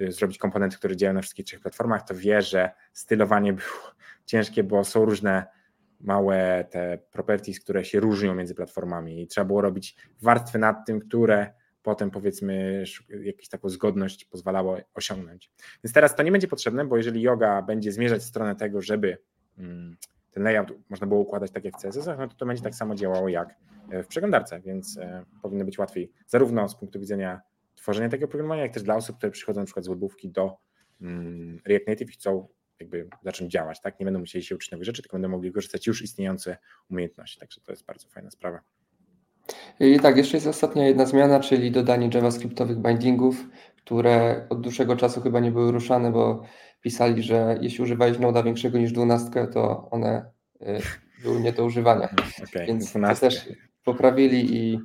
zrobić 0.08 0.38
komponenty, 0.38 0.76
które 0.76 0.96
działają 0.96 1.14
na 1.14 1.22
wszystkich 1.22 1.46
trzech 1.46 1.60
platformach, 1.60 2.02
to 2.08 2.14
wie, 2.14 2.42
że 2.42 2.70
stylowanie 2.92 3.52
było 3.52 3.92
ciężkie, 4.26 4.64
bo 4.64 4.84
są 4.84 5.04
różne 5.04 5.46
małe 6.00 6.64
te 6.70 6.98
properties, 7.10 7.60
które 7.60 7.84
się 7.84 8.00
różnią 8.00 8.34
między 8.34 8.54
platformami 8.54 9.22
i 9.22 9.26
trzeba 9.26 9.44
było 9.44 9.60
robić 9.60 9.96
warstwy 10.22 10.58
nad 10.58 10.86
tym, 10.86 11.00
które 11.00 11.52
potem 11.82 12.10
powiedzmy 12.10 12.84
jakąś 13.22 13.48
taką 13.48 13.68
zgodność 13.68 14.24
pozwalało 14.24 14.78
osiągnąć. 14.94 15.50
Więc 15.84 15.94
teraz 15.94 16.16
to 16.16 16.22
nie 16.22 16.32
będzie 16.32 16.48
potrzebne, 16.48 16.84
bo 16.84 16.96
jeżeli 16.96 17.22
yoga 17.22 17.62
będzie 17.62 17.92
zmierzać 17.92 18.22
w 18.22 18.24
stronę 18.24 18.56
tego, 18.56 18.82
żeby 18.82 19.18
mm, 19.58 19.96
ten 20.36 20.44
layout 20.44 20.72
można 20.88 21.06
było 21.06 21.20
układać 21.20 21.50
tak 21.50 21.64
jak 21.64 21.78
w 21.78 21.82
CSS, 21.82 22.06
no 22.06 22.28
to 22.28 22.34
to 22.36 22.46
będzie 22.46 22.62
tak 22.62 22.74
samo 22.74 22.94
działało 22.94 23.28
jak 23.28 23.56
e, 23.90 24.02
w 24.02 24.06
przeglądarce, 24.06 24.60
więc 24.60 24.98
e, 24.98 25.24
powinno 25.42 25.64
być 25.64 25.78
łatwiej 25.78 26.12
zarówno 26.26 26.68
z 26.68 26.74
punktu 26.74 27.00
widzenia 27.00 27.40
tworzenia 27.74 28.08
takiego 28.08 28.28
programowania, 28.28 28.62
jak 28.62 28.72
też 28.72 28.82
dla 28.82 28.96
osób, 28.96 29.16
które 29.16 29.32
przychodzą 29.32 29.60
na 29.60 29.64
przykład 29.64 29.84
z 29.84 29.88
webówki 29.88 30.30
do 30.30 30.56
mm, 31.00 31.60
React 31.66 31.88
Native 31.88 32.08
i 32.08 32.12
chcą 32.12 32.48
jakby 32.80 33.08
zacząć 33.22 33.52
działać, 33.52 33.80
tak? 33.80 34.00
Nie 34.00 34.04
będą 34.04 34.20
musieli 34.20 34.44
się 34.44 34.54
uczyć 34.54 34.70
nowych 34.70 34.84
rzeczy, 34.84 35.02
tylko 35.02 35.14
będą 35.14 35.28
mogli 35.28 35.52
korzystać 35.52 35.86
już 35.86 36.02
istniejące 36.02 36.56
umiejętności, 36.90 37.40
także 37.40 37.60
to 37.60 37.72
jest 37.72 37.84
bardzo 37.84 38.08
fajna 38.08 38.30
sprawa. 38.30 38.60
I 39.80 40.00
tak, 40.00 40.16
jeszcze 40.16 40.36
jest 40.36 40.46
ostatnia 40.46 40.86
jedna 40.86 41.06
zmiana, 41.06 41.40
czyli 41.40 41.70
dodanie 41.70 42.10
javascriptowych 42.14 42.78
bindingów, 42.78 43.44
które 43.76 44.46
od 44.48 44.60
dłuższego 44.60 44.96
czasu 44.96 45.20
chyba 45.20 45.40
nie 45.40 45.50
były 45.50 45.72
ruszane, 45.72 46.12
bo 46.12 46.42
pisali, 46.86 47.22
że 47.22 47.58
jeśli 47.60 47.84
używałeś 47.84 48.18
noda 48.18 48.42
większego 48.42 48.78
niż 48.78 48.92
12, 48.92 49.46
to 49.46 49.90
one 49.90 50.30
y, 50.62 50.80
były 51.22 51.40
nie 51.40 51.52
do 51.52 51.64
używania. 51.64 52.08
Okay, 52.48 52.66
Więc 52.66 52.92
to 52.92 53.14
też 53.20 53.48
poprawili 53.84 54.56
i 54.56 54.80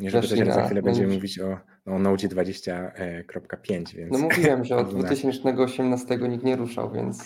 nie 0.00 0.10
żeby 0.10 0.28
też 0.28 0.38
za 0.54 0.64
chwilę 0.64 0.82
będziemy 0.82 1.14
mówić 1.14 1.40
o, 1.40 1.58
o 1.86 1.98
Node 1.98 2.28
20.5. 2.28 3.94
Więc... 3.94 4.12
No 4.12 4.18
mówiłem, 4.18 4.64
że 4.64 4.76
od 4.82 4.94
2018 4.94 6.16
nikt 6.16 6.44
nie 6.44 6.56
ruszał, 6.56 6.92
więc 6.92 7.24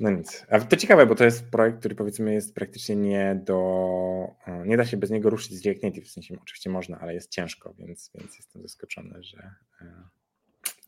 no 0.00 0.10
nic. 0.10 0.46
A 0.50 0.60
to 0.60 0.76
ciekawe, 0.76 1.06
bo 1.06 1.14
to 1.14 1.24
jest 1.24 1.50
projekt, 1.50 1.78
który 1.78 1.94
powiedzmy 1.94 2.34
jest 2.34 2.54
praktycznie 2.54 2.96
nie 2.96 3.40
do. 3.44 3.58
E, 4.46 4.66
nie 4.66 4.76
da 4.76 4.84
się 4.86 4.96
bez 4.96 5.10
niego 5.10 5.30
ruszyć 5.30 5.52
z 5.52 5.66
React 5.66 5.82
Native. 5.82 6.04
W 6.04 6.10
sensie 6.10 6.34
oczywiście 6.42 6.70
można, 6.70 6.98
ale 6.98 7.14
jest 7.14 7.30
ciężko, 7.30 7.74
więc, 7.78 8.10
więc 8.14 8.36
jestem 8.36 8.62
zaskoczony, 8.62 9.22
że. 9.22 9.50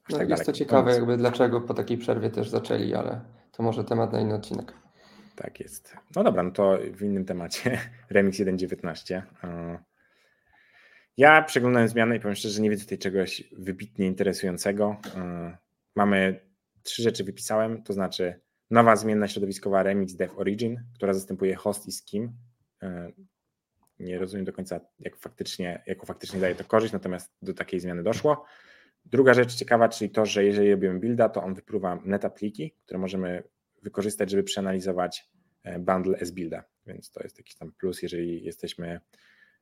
E, 0.09 0.13
no, 0.13 0.19
tak 0.19 0.31
jest 0.31 0.47
to 0.47 0.53
ciekawe, 0.53 0.93
jakby 0.93 1.17
dlaczego 1.17 1.61
po 1.61 1.75
takiej 1.75 1.99
przerwie 1.99 2.31
też 2.31 2.49
zaczęli, 2.49 2.95
ale 2.95 3.21
to 3.53 3.63
może 3.63 3.85
temat 3.85 4.13
na 4.13 4.21
inny 4.21 4.35
odcinek. 4.35 4.73
Tak 5.37 5.61
jest. 5.61 5.97
No 6.17 6.25
dobra, 6.25 6.43
no 6.43 6.51
to 6.51 6.79
w 6.93 7.03
innym 7.03 7.25
temacie. 7.25 7.79
Remix 8.11 8.39
1.19. 8.39 9.23
E, 9.45 9.79
ja 11.17 11.43
przeglądałem 11.43 11.89
zmiany 11.89 12.17
i 12.17 12.21
powiem 12.21 12.35
szczerze, 12.35 12.55
że 12.55 12.63
nie 12.63 12.71
widzę 12.71 12.83
tutaj 12.83 12.99
czegoś 12.99 13.45
wybitnie 13.53 14.07
interesującego. 14.07 14.97
Mamy 15.95 16.41
trzy 16.83 17.03
rzeczy 17.03 17.25
wypisałem, 17.25 17.83
to 17.83 17.93
znaczy 17.93 18.41
Nowa 18.71 18.97
zmienna 18.97 19.29
środowiskowa 19.29 19.83
Remix 19.83 20.15
Dev 20.15 20.35
Origin, 20.37 20.83
która 20.95 21.15
zastępuje 21.15 21.57
host 21.57 21.87
i 21.87 21.93
skim. 21.93 22.33
E, 22.83 23.11
nie 23.99 24.19
rozumiem 24.19 24.45
do 24.45 24.53
końca, 24.53 24.81
jak 24.99 25.17
faktycznie, 25.17 25.83
jaką 25.87 26.07
faktycznie 26.07 26.41
daje 26.41 26.55
to 26.55 26.65
korzyść, 26.65 26.93
natomiast 26.93 27.33
do 27.43 27.55
takiej 27.55 27.81
zmiany 27.81 28.03
doszło. 28.03 28.45
Druga 29.11 29.35
rzecz 29.35 29.55
ciekawa, 29.55 29.89
czyli 29.89 30.11
to, 30.11 30.27
że 30.27 30.45
jeżeli 30.45 30.71
robimy 30.71 31.01
builda, 31.01 31.29
to 31.29 31.43
on 31.43 31.55
wypływa 31.55 31.99
netapliki, 32.05 32.75
które 32.85 32.99
możemy 32.99 33.43
wykorzystać, 33.83 34.31
żeby 34.31 34.43
przeanalizować 34.43 35.31
e, 35.63 35.79
bundle 35.79 36.19
s 36.19 36.31
builda, 36.31 36.65
więc 36.87 37.11
to 37.11 37.23
jest 37.23 37.39
jakiś 37.39 37.55
tam 37.55 37.73
plus, 37.73 38.03
jeżeli 38.03 38.45
jesteśmy, 38.45 39.01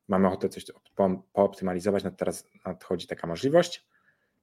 mamy 0.09 0.29
ochotę 0.29 0.49
coś 0.49 0.67
pooptymalizować, 1.33 2.05
no 2.05 2.11
teraz 2.11 2.51
nadchodzi 2.67 3.07
taka 3.07 3.27
możliwość. 3.27 3.87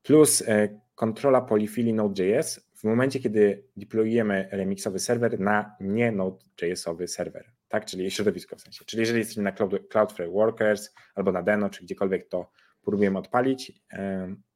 Plus 0.04 0.44
e, 0.48 0.80
kontrola 0.96 1.42
polifili 1.42 1.94
Node.js 1.94 2.72
w 2.76 2.84
momencie, 2.84 3.20
kiedy 3.20 3.64
deployujemy 3.78 4.50
remixowy 4.52 5.00
serwer 5.00 5.40
na 5.40 5.76
nie 5.80 6.12
Node.jsowy 6.12 7.08
serwer, 7.08 7.52
tak? 7.70 7.86
czyli 7.86 8.12
środowisko 8.12 8.56
w 8.56 8.62
sensie. 8.62 8.86
Czyli 8.86 9.00
jeżeli 9.00 9.20
jesteśmy 9.20 9.44
na 9.44 9.52
Cloud, 9.52 9.74
Cloudflare 9.90 10.32
Workers 10.32 10.94
albo 11.16 11.32
na 11.32 11.44
Deno, 11.44 11.70
czy 11.70 11.84
gdziekolwiek 11.84 12.28
to 12.28 12.52
próbujemy 12.84 13.20
odpalić, 13.20 13.82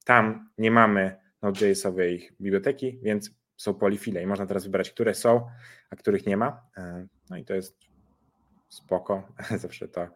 tam 0.06 0.50
nie 0.58 0.72
mamy 0.72 1.18
Node.jsowej 1.42 2.30
biblioteki, 2.42 3.00
więc 3.04 3.32
są 3.58 3.74
polifile 3.74 4.24
i 4.24 4.28
można 4.28 4.46
teraz 4.46 4.64
wybrać, 4.64 4.92
które 4.92 5.14
są, 5.14 5.48
a 5.90 5.96
których 5.96 6.26
nie 6.26 6.38
ma. 6.38 6.62
No 7.30 7.38
i 7.38 7.46
to 7.46 7.54
jest 7.54 7.78
spoko, 8.70 9.28
zawsze 9.58 9.88
to 9.88 10.08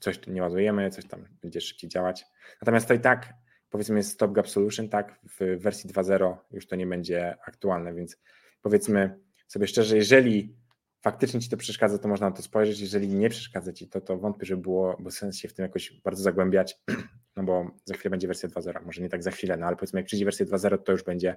coś 0.00 0.26
nie 0.26 0.42
ładujemy, 0.42 0.90
coś 0.90 1.06
tam 1.06 1.24
będzie 1.42 1.60
szybciej 1.60 1.90
działać. 1.90 2.24
Natomiast 2.60 2.88
to 2.88 2.94
i 2.94 3.00
tak 3.00 3.34
powiedzmy 3.72 3.96
jest 3.96 4.10
stopgap 4.10 4.48
solution, 4.48 4.88
tak, 4.88 5.20
w 5.38 5.62
wersji 5.62 5.90
2.0 5.90 6.36
już 6.50 6.66
to 6.66 6.76
nie 6.76 6.86
będzie 6.86 7.36
aktualne, 7.46 7.94
więc 7.94 8.16
powiedzmy 8.62 9.18
sobie 9.48 9.66
szczerze, 9.66 9.96
jeżeli 9.96 10.56
faktycznie 11.00 11.40
Ci 11.40 11.50
to 11.50 11.56
przeszkadza, 11.56 11.98
to 11.98 12.08
można 12.08 12.30
na 12.30 12.36
to 12.36 12.42
spojrzeć, 12.42 12.80
jeżeli 12.80 13.08
nie 13.08 13.28
przeszkadza 13.28 13.72
Ci 13.72 13.88
to, 13.88 14.00
to 14.00 14.18
wątpię, 14.18 14.46
że 14.46 14.56
było 14.56 14.96
bo 15.00 15.10
sens 15.10 15.38
się 15.38 15.48
w 15.48 15.54
tym 15.54 15.62
jakoś 15.62 16.00
bardzo 16.04 16.22
zagłębiać, 16.22 16.78
no 17.36 17.42
bo 17.42 17.70
za 17.84 17.94
chwilę 17.94 18.10
będzie 18.10 18.26
wersja 18.26 18.48
2.0, 18.48 18.84
może 18.84 19.02
nie 19.02 19.08
tak 19.08 19.22
za 19.22 19.30
chwilę, 19.30 19.56
no 19.56 19.66
ale 19.66 19.76
powiedzmy 19.76 20.00
jak 20.00 20.06
przyjdzie 20.06 20.24
wersja 20.24 20.46
2.0, 20.46 20.78
to 20.78 20.92
już 20.92 21.04
będzie 21.04 21.36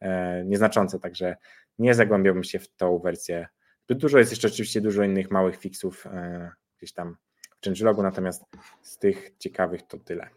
e, 0.00 0.44
nieznaczące, 0.44 1.00
także 1.00 1.36
nie 1.78 1.94
zagłębiałbym 1.94 2.44
się 2.44 2.58
w 2.58 2.68
tą 2.68 2.98
wersję. 2.98 3.48
Dużo 3.88 4.18
jest 4.18 4.30
jeszcze 4.30 4.48
oczywiście 4.48 4.80
dużo 4.80 5.02
innych 5.02 5.30
małych 5.30 5.56
fixów 5.56 6.06
e, 6.06 6.50
gdzieś 6.78 6.92
tam 6.92 7.16
w 7.60 7.64
changelogu, 7.64 8.02
natomiast 8.02 8.44
z 8.82 8.98
tych 8.98 9.30
ciekawych 9.38 9.82
to 9.82 9.98
tyle. 9.98 10.28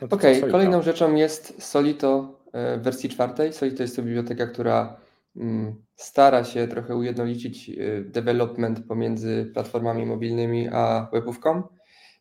No 0.00 0.08
Okej, 0.10 0.38
okay, 0.38 0.50
kolejną 0.50 0.82
rzeczą 0.82 1.14
jest 1.14 1.62
Solito 1.62 2.40
e, 2.52 2.78
w 2.78 2.82
wersji 2.82 3.08
czwartej. 3.08 3.52
Solito 3.52 3.82
jest 3.82 3.96
to 3.96 4.02
biblioteka, 4.02 4.46
która 4.46 4.96
mm, 5.36 5.74
stara 5.96 6.44
się 6.44 6.68
trochę 6.68 6.96
ujednolicić 6.96 7.70
e, 7.70 7.74
development 8.00 8.86
pomiędzy 8.86 9.50
platformami 9.54 10.06
mobilnymi 10.06 10.68
a 10.68 11.08
webówką. 11.12 11.62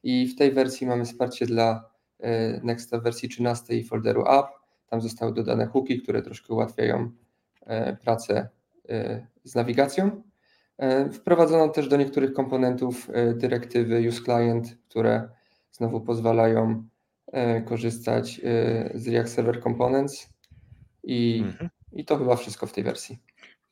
I 0.03 0.27
w 0.27 0.36
tej 0.36 0.51
wersji 0.51 0.88
mamy 0.88 1.05
wsparcie 1.05 1.46
dla 1.46 1.89
e, 2.20 2.60
Nexta 2.63 3.00
w 3.00 3.03
wersji 3.03 3.29
13 3.29 3.75
i 3.75 3.84
folderu 3.84 4.22
app. 4.22 4.48
Tam 4.88 5.01
zostały 5.01 5.34
dodane 5.34 5.65
hooki, 5.65 6.01
które 6.01 6.22
troszkę 6.22 6.53
ułatwiają 6.53 7.12
pracę 8.01 8.50
z 9.43 9.55
nawigacją. 9.55 10.22
Wprowadzono 11.13 11.70
też 11.70 11.88
do 11.88 11.98
niektórych 11.98 12.34
komponentów 12.34 13.10
dyrektywy 13.36 14.08
use 14.08 14.24
client, 14.24 14.77
które 14.89 15.29
znowu 15.72 16.01
pozwalają 16.01 16.84
E, 17.31 17.62
korzystać 17.62 18.41
e, 18.43 18.91
z 18.96 19.08
React 19.08 19.34
Server 19.34 19.63
Components 19.63 20.29
i, 21.03 21.43
mhm. 21.46 21.70
i 21.93 22.05
to 22.05 22.17
chyba 22.17 22.36
wszystko 22.36 22.67
w 22.67 22.74
tej 22.74 22.84
wersji. 22.84 23.20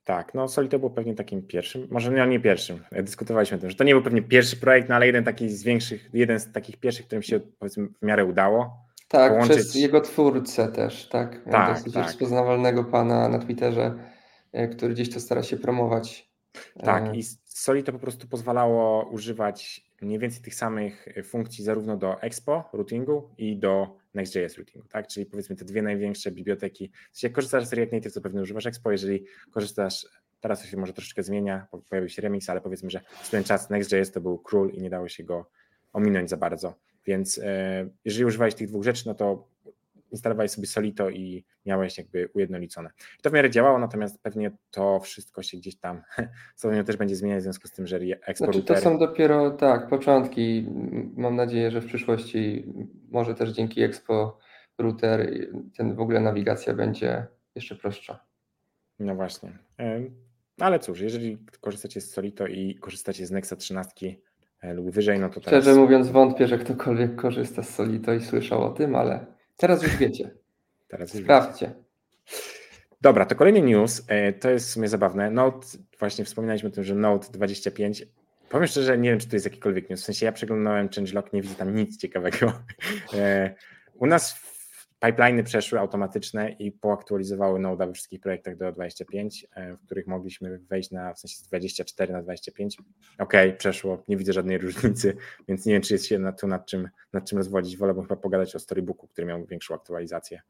Tak, 0.09 0.33
no 0.33 0.47
Solito 0.47 0.79
był 0.79 0.89
pewnie 0.89 1.15
takim 1.15 1.41
pierwszym, 1.41 1.87
może 1.91 2.11
nie, 2.11 2.27
nie 2.27 2.39
pierwszym, 2.39 2.83
dyskutowaliśmy 2.91 3.57
o 3.57 3.59
tym, 3.59 3.69
że 3.69 3.75
to 3.75 3.83
nie 3.83 3.93
był 3.93 4.03
pewnie 4.03 4.21
pierwszy 4.21 4.57
projekt, 4.57 4.89
no 4.89 4.95
ale 4.95 5.05
jeden 5.05 5.23
taki 5.23 5.49
z 5.49 5.63
większych, 5.63 6.09
jeden 6.13 6.39
z 6.39 6.51
takich 6.51 6.77
pierwszych, 6.77 7.05
którym 7.05 7.21
się 7.23 7.39
powiedzmy 7.59 7.87
w 7.87 8.05
miarę 8.05 8.25
udało. 8.25 8.77
Tak, 9.07 9.31
połączyć... 9.31 9.57
przez 9.57 9.75
jego 9.75 10.01
twórcę 10.01 10.67
też, 10.67 11.09
tak? 11.09 11.41
tak 11.51 11.75
dosyć 11.75 11.93
tak. 11.93 12.05
rozpoznawalnego 12.05 12.83
pana 12.83 13.29
na 13.29 13.39
Twitterze, 13.39 13.93
e, 14.51 14.67
który 14.67 14.93
gdzieś 14.93 15.13
to 15.13 15.19
stara 15.19 15.43
się 15.43 15.57
promować. 15.57 16.29
Tak, 16.83 17.15
i 17.15 17.23
Solito 17.45 17.91
po 17.91 17.99
prostu 17.99 18.27
pozwalało 18.27 19.09
używać 19.09 19.88
mniej 20.01 20.19
więcej 20.19 20.41
tych 20.41 20.55
samych 20.55 21.07
e, 21.17 21.23
funkcji 21.23 21.63
zarówno 21.63 21.97
do 21.97 22.21
Expo 22.21 22.69
routingu 22.73 23.29
i 23.37 23.57
do 23.57 23.97
Next.js 24.13 24.57
routingu, 24.57 24.87
tak? 24.87 25.07
Czyli 25.07 25.25
powiedzmy 25.25 25.55
te 25.55 25.65
dwie 25.65 25.81
największe 25.81 26.31
biblioteki. 26.31 26.91
Jak 27.23 27.33
korzystasz 27.33 27.65
z 27.65 27.73
React 27.73 27.93
Native, 27.93 28.13
to 28.13 28.21
pewnie 28.21 28.41
używasz 28.41 28.65
Expo, 28.65 28.91
jeżeli 28.91 29.25
korzystasz, 29.51 30.07
teraz 30.39 30.61
to 30.61 30.67
się 30.67 30.77
może 30.77 30.93
troszeczkę 30.93 31.23
zmienia, 31.23 31.67
pojawił 31.89 32.09
się 32.09 32.21
remix, 32.21 32.49
ale 32.49 32.61
powiedzmy, 32.61 32.89
że 32.89 33.01
w 33.21 33.29
ten 33.29 33.43
czas 33.43 33.69
Next.js 33.69 34.11
to 34.11 34.21
był 34.21 34.39
król 34.39 34.71
i 34.71 34.81
nie 34.81 34.89
dało 34.89 35.09
się 35.09 35.23
go 35.23 35.49
ominąć 35.93 36.29
za 36.29 36.37
bardzo. 36.37 36.75
Więc 37.05 37.37
e, 37.37 37.89
jeżeli 38.05 38.25
używałeś 38.25 38.55
tych 38.55 38.67
dwóch 38.67 38.83
rzeczy, 38.83 39.03
no 39.05 39.13
to 39.13 39.47
instalowałeś 40.11 40.51
sobie 40.51 40.67
Solito 40.67 41.09
i 41.09 41.45
miałeś 41.65 41.97
jakby 41.97 42.29
ujednolicone. 42.33 42.89
I 43.19 43.21
to 43.21 43.29
w 43.29 43.33
miarę 43.33 43.49
działało, 43.49 43.79
natomiast 43.79 44.21
pewnie 44.21 44.51
to 44.71 44.99
wszystko 44.99 45.43
się 45.43 45.57
gdzieś 45.57 45.75
tam 45.75 46.01
Solidum 46.55 46.85
też 46.85 46.97
będzie 46.97 47.15
zmieniać 47.15 47.39
w 47.39 47.43
związku 47.43 47.67
z 47.67 47.71
tym, 47.71 47.87
że 47.87 47.97
eksport 47.97 48.53
znaczy, 48.53 48.67
To 48.67 48.75
są 48.77 48.97
dopiero, 48.97 49.51
tak, 49.51 49.87
początki. 49.87 50.65
Mam 51.15 51.35
nadzieję, 51.35 51.71
że 51.71 51.81
w 51.81 51.85
przyszłości 51.85 52.65
może 53.11 53.35
też 53.35 53.49
dzięki 53.49 53.81
Expo 53.81 54.37
Router 54.77 55.31
ten 55.77 55.95
w 55.95 55.99
ogóle 55.99 56.19
nawigacja 56.19 56.73
będzie 56.73 57.27
jeszcze 57.55 57.75
prostsza. 57.75 58.19
No 58.99 59.15
właśnie. 59.15 59.57
Ale 60.59 60.79
cóż, 60.79 60.99
jeżeli 60.99 61.37
korzystacie 61.61 62.01
z 62.01 62.11
Solito 62.11 62.47
i 62.47 62.75
korzystacie 62.75 63.25
z 63.25 63.31
Nexa 63.31 63.55
13, 63.55 64.15
lub 64.63 64.89
wyżej, 64.89 65.19
no 65.19 65.29
to 65.29 65.39
teraz... 65.39 65.63
Szczerze 65.63 65.79
mówiąc 65.79 66.09
wątpię, 66.09 66.47
że 66.47 66.57
ktokolwiek 66.57 67.15
korzysta 67.15 67.63
z 67.63 67.69
Solito 67.69 68.13
i 68.13 68.21
słyszał 68.21 68.63
o 68.63 68.69
tym, 68.69 68.95
ale 68.95 69.25
teraz 69.59 69.83
już 69.83 69.95
wiecie. 69.95 70.31
Teraz 70.87 71.13
już 71.13 71.23
Sprawdźcie. 71.23 71.67
Wiecie. 71.67 71.83
Dobra, 73.01 73.25
to 73.25 73.35
kolejny 73.35 73.61
news, 73.61 74.05
to 74.39 74.49
jest 74.49 74.67
w 74.67 74.71
sumie 74.71 74.87
zabawne. 74.87 75.31
Note, 75.31 75.67
właśnie 75.99 76.25
wspominaliśmy 76.25 76.69
o 76.69 76.71
tym, 76.71 76.83
że 76.83 76.95
Note 76.95 77.27
25 77.31 78.05
Powiem 78.49 78.67
szczerze, 78.67 78.97
nie 78.97 79.09
wiem, 79.09 79.19
czy 79.19 79.27
to 79.27 79.35
jest 79.35 79.45
jakikolwiek 79.45 79.89
news. 79.89 80.01
W 80.01 80.05
sensie 80.05 80.25
ja 80.25 80.31
przeglądałem 80.31 80.89
changelog, 80.95 81.33
nie 81.33 81.41
widzę 81.41 81.55
tam 81.55 81.75
nic 81.75 81.97
ciekawego. 81.97 82.53
U 83.99 84.05
nas 84.05 84.48
pipeliny 84.99 85.43
przeszły 85.43 85.79
automatyczne 85.79 86.51
i 86.51 86.71
poaktualizowały 86.71 87.59
Node 87.59 87.87
we 87.87 87.93
wszystkich 87.93 88.19
projektach 88.19 88.57
do 88.57 88.71
25, 88.71 89.47
e, 89.55 89.75
w 89.75 89.85
których 89.85 90.07
mogliśmy 90.07 90.59
wejść 90.59 90.91
na 90.91 91.13
w 91.13 91.19
sensie 91.19 91.37
z 91.37 91.41
24 91.41 92.13
na 92.13 92.21
25. 92.21 92.77
Ok, 93.19 93.33
przeszło, 93.57 94.03
nie 94.07 94.17
widzę 94.17 94.33
żadnej 94.33 94.57
różnicy, 94.67 95.15
więc 95.47 95.65
nie 95.65 95.73
wiem, 95.73 95.81
czy 95.81 95.93
jest 95.93 96.05
się 96.05 96.19
na, 96.19 96.31
tu 96.31 96.47
nad 96.47 96.65
czym, 96.65 96.89
nad 97.13 97.29
czym 97.29 97.37
rozwodzić. 97.37 97.77
Wolałbym 97.77 98.03
chyba 98.03 98.15
pogadać 98.15 98.55
o 98.55 98.59
storybooku, 98.59 99.07
który 99.07 99.27
miał 99.27 99.45
większą 99.45 99.75
aktualizację, 99.75 100.41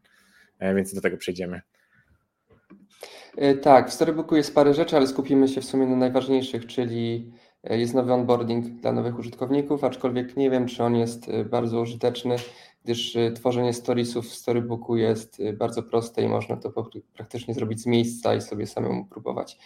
e, 0.59 0.75
więc 0.75 0.93
do 0.93 1.01
tego 1.01 1.17
przejdziemy. 1.17 1.61
E, 3.37 3.55
tak, 3.55 3.89
w 3.89 3.93
storybooku 3.93 4.35
jest 4.35 4.55
parę 4.55 4.73
rzeczy, 4.73 4.97
ale 4.97 5.07
skupimy 5.07 5.47
się 5.47 5.61
w 5.61 5.65
sumie 5.65 5.87
na 5.87 5.95
najważniejszych, 5.95 6.65
czyli 6.65 7.31
jest 7.63 7.93
nowy 7.93 8.13
onboarding 8.13 8.81
dla 8.81 8.91
nowych 8.91 9.19
użytkowników, 9.19 9.83
aczkolwiek 9.83 10.37
nie 10.37 10.49
wiem, 10.49 10.67
czy 10.67 10.83
on 10.83 10.95
jest 10.95 11.31
bardzo 11.49 11.81
użyteczny 11.81 12.35
gdyż 12.83 13.15
y, 13.15 13.31
tworzenie 13.35 13.73
storiesów 13.73 14.27
w 14.27 14.33
storybooku 14.33 14.97
jest 14.97 15.39
y, 15.39 15.53
bardzo 15.53 15.83
proste 15.83 16.23
i 16.23 16.27
można 16.27 16.57
to 16.57 16.73
praktycznie 17.13 17.53
zrobić 17.53 17.81
z 17.81 17.85
miejsca 17.85 18.35
i 18.35 18.41
sobie 18.41 18.67
samemu 18.67 19.05
próbować. 19.05 19.57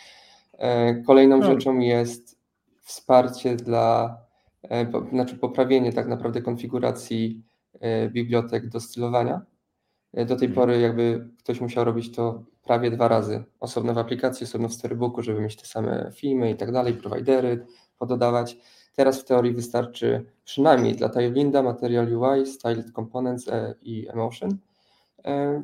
E, 0.58 0.96
kolejną 0.96 1.38
no. 1.38 1.46
rzeczą 1.46 1.80
jest 1.80 2.40
wsparcie 2.82 3.56
dla, 3.56 4.18
e, 4.64 4.92
znaczy 5.12 5.36
poprawienie 5.36 5.94
tak 5.94 6.08
naprawdę 6.08 6.42
konfiguracji 6.42 7.44
e, 7.80 8.10
bibliotek 8.10 8.70
do 8.70 8.80
stylowania. 8.80 9.42
Do 10.14 10.36
tej 10.36 10.48
mhm. 10.48 10.54
pory 10.54 10.80
jakby 10.80 11.28
ktoś 11.40 11.62
musiał 11.62 11.84
robić 11.84 12.16
to 12.16 12.44
prawie 12.64 12.92
dwa 12.92 13.08
razy. 13.08 13.44
Osobno 13.60 13.94
w 13.94 13.98
aplikacji, 13.98 14.44
osobno 14.44 14.70
w 14.70 14.74
storybooku, 14.74 15.22
żeby 15.22 15.42
mieć 15.42 15.56
te 15.56 15.66
same 15.66 16.12
filmy 16.16 16.52
i 16.52 16.56
tak 16.56 16.72
dalej, 16.72 16.94
prowajdery 16.94 17.66
pododawać. 17.98 18.58
Teraz 18.96 19.22
w 19.22 19.26
teorii 19.26 19.54
wystarczy 19.54 20.26
przynajmniej 20.44 20.96
dla 20.96 21.10
Tailwinda 21.10 21.64
Material 21.64 22.18
UI, 22.18 22.46
Styled 22.46 22.92
Components 22.92 23.48
e, 23.48 23.76
i 23.82 24.10
Emotion. 24.10 24.58
E, 25.26 25.64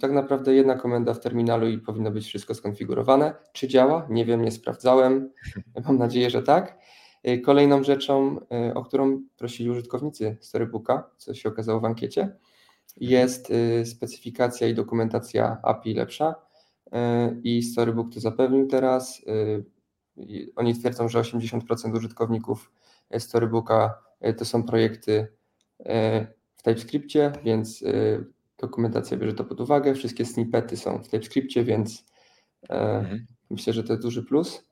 tak 0.00 0.12
naprawdę 0.12 0.54
jedna 0.54 0.74
komenda 0.74 1.14
w 1.14 1.20
terminalu 1.20 1.68
i 1.68 1.78
powinno 1.78 2.10
być 2.10 2.26
wszystko 2.26 2.54
skonfigurowane. 2.54 3.34
Czy 3.52 3.68
działa? 3.68 4.06
Nie 4.10 4.24
wiem, 4.24 4.42
nie 4.42 4.50
sprawdzałem. 4.50 5.32
Mam 5.86 5.98
nadzieję, 5.98 6.30
że 6.30 6.42
tak. 6.42 6.78
E, 7.22 7.38
kolejną 7.38 7.84
rzeczą, 7.84 8.40
o 8.74 8.84
którą 8.84 9.22
prosili 9.38 9.70
użytkownicy 9.70 10.36
Storybooka, 10.40 11.10
co 11.16 11.34
się 11.34 11.48
okazało 11.48 11.80
w 11.80 11.84
ankiecie, 11.84 12.36
jest 12.96 13.52
specyfikacja 13.84 14.68
i 14.68 14.74
dokumentacja 14.74 15.58
API 15.62 15.94
lepsza. 15.94 16.34
I 17.42 17.62
Storybook 17.62 18.14
to 18.14 18.20
zapewnił 18.20 18.66
teraz. 18.66 19.22
Oni 20.56 20.74
twierdzą, 20.74 21.08
że 21.08 21.20
80% 21.20 21.96
użytkowników 21.96 22.72
Storybooka 23.18 24.02
e, 24.20 24.34
to 24.34 24.44
są 24.44 24.62
projekty 24.62 25.28
e, 25.80 26.26
w 26.56 26.62
TypeScriptie, 26.62 27.32
więc 27.44 27.82
e, 27.82 28.24
dokumentacja 28.58 29.16
bierze 29.16 29.34
to 29.34 29.44
pod 29.44 29.60
uwagę. 29.60 29.94
Wszystkie 29.94 30.24
snippety 30.24 30.76
są 30.76 31.02
w 31.02 31.08
TypeScriptie, 31.08 31.64
więc 31.64 32.04
mhm. 32.68 33.26
myślę, 33.50 33.72
że 33.72 33.84
to 33.84 33.92
jest 33.92 34.02
duży 34.02 34.22
plus. 34.22 34.66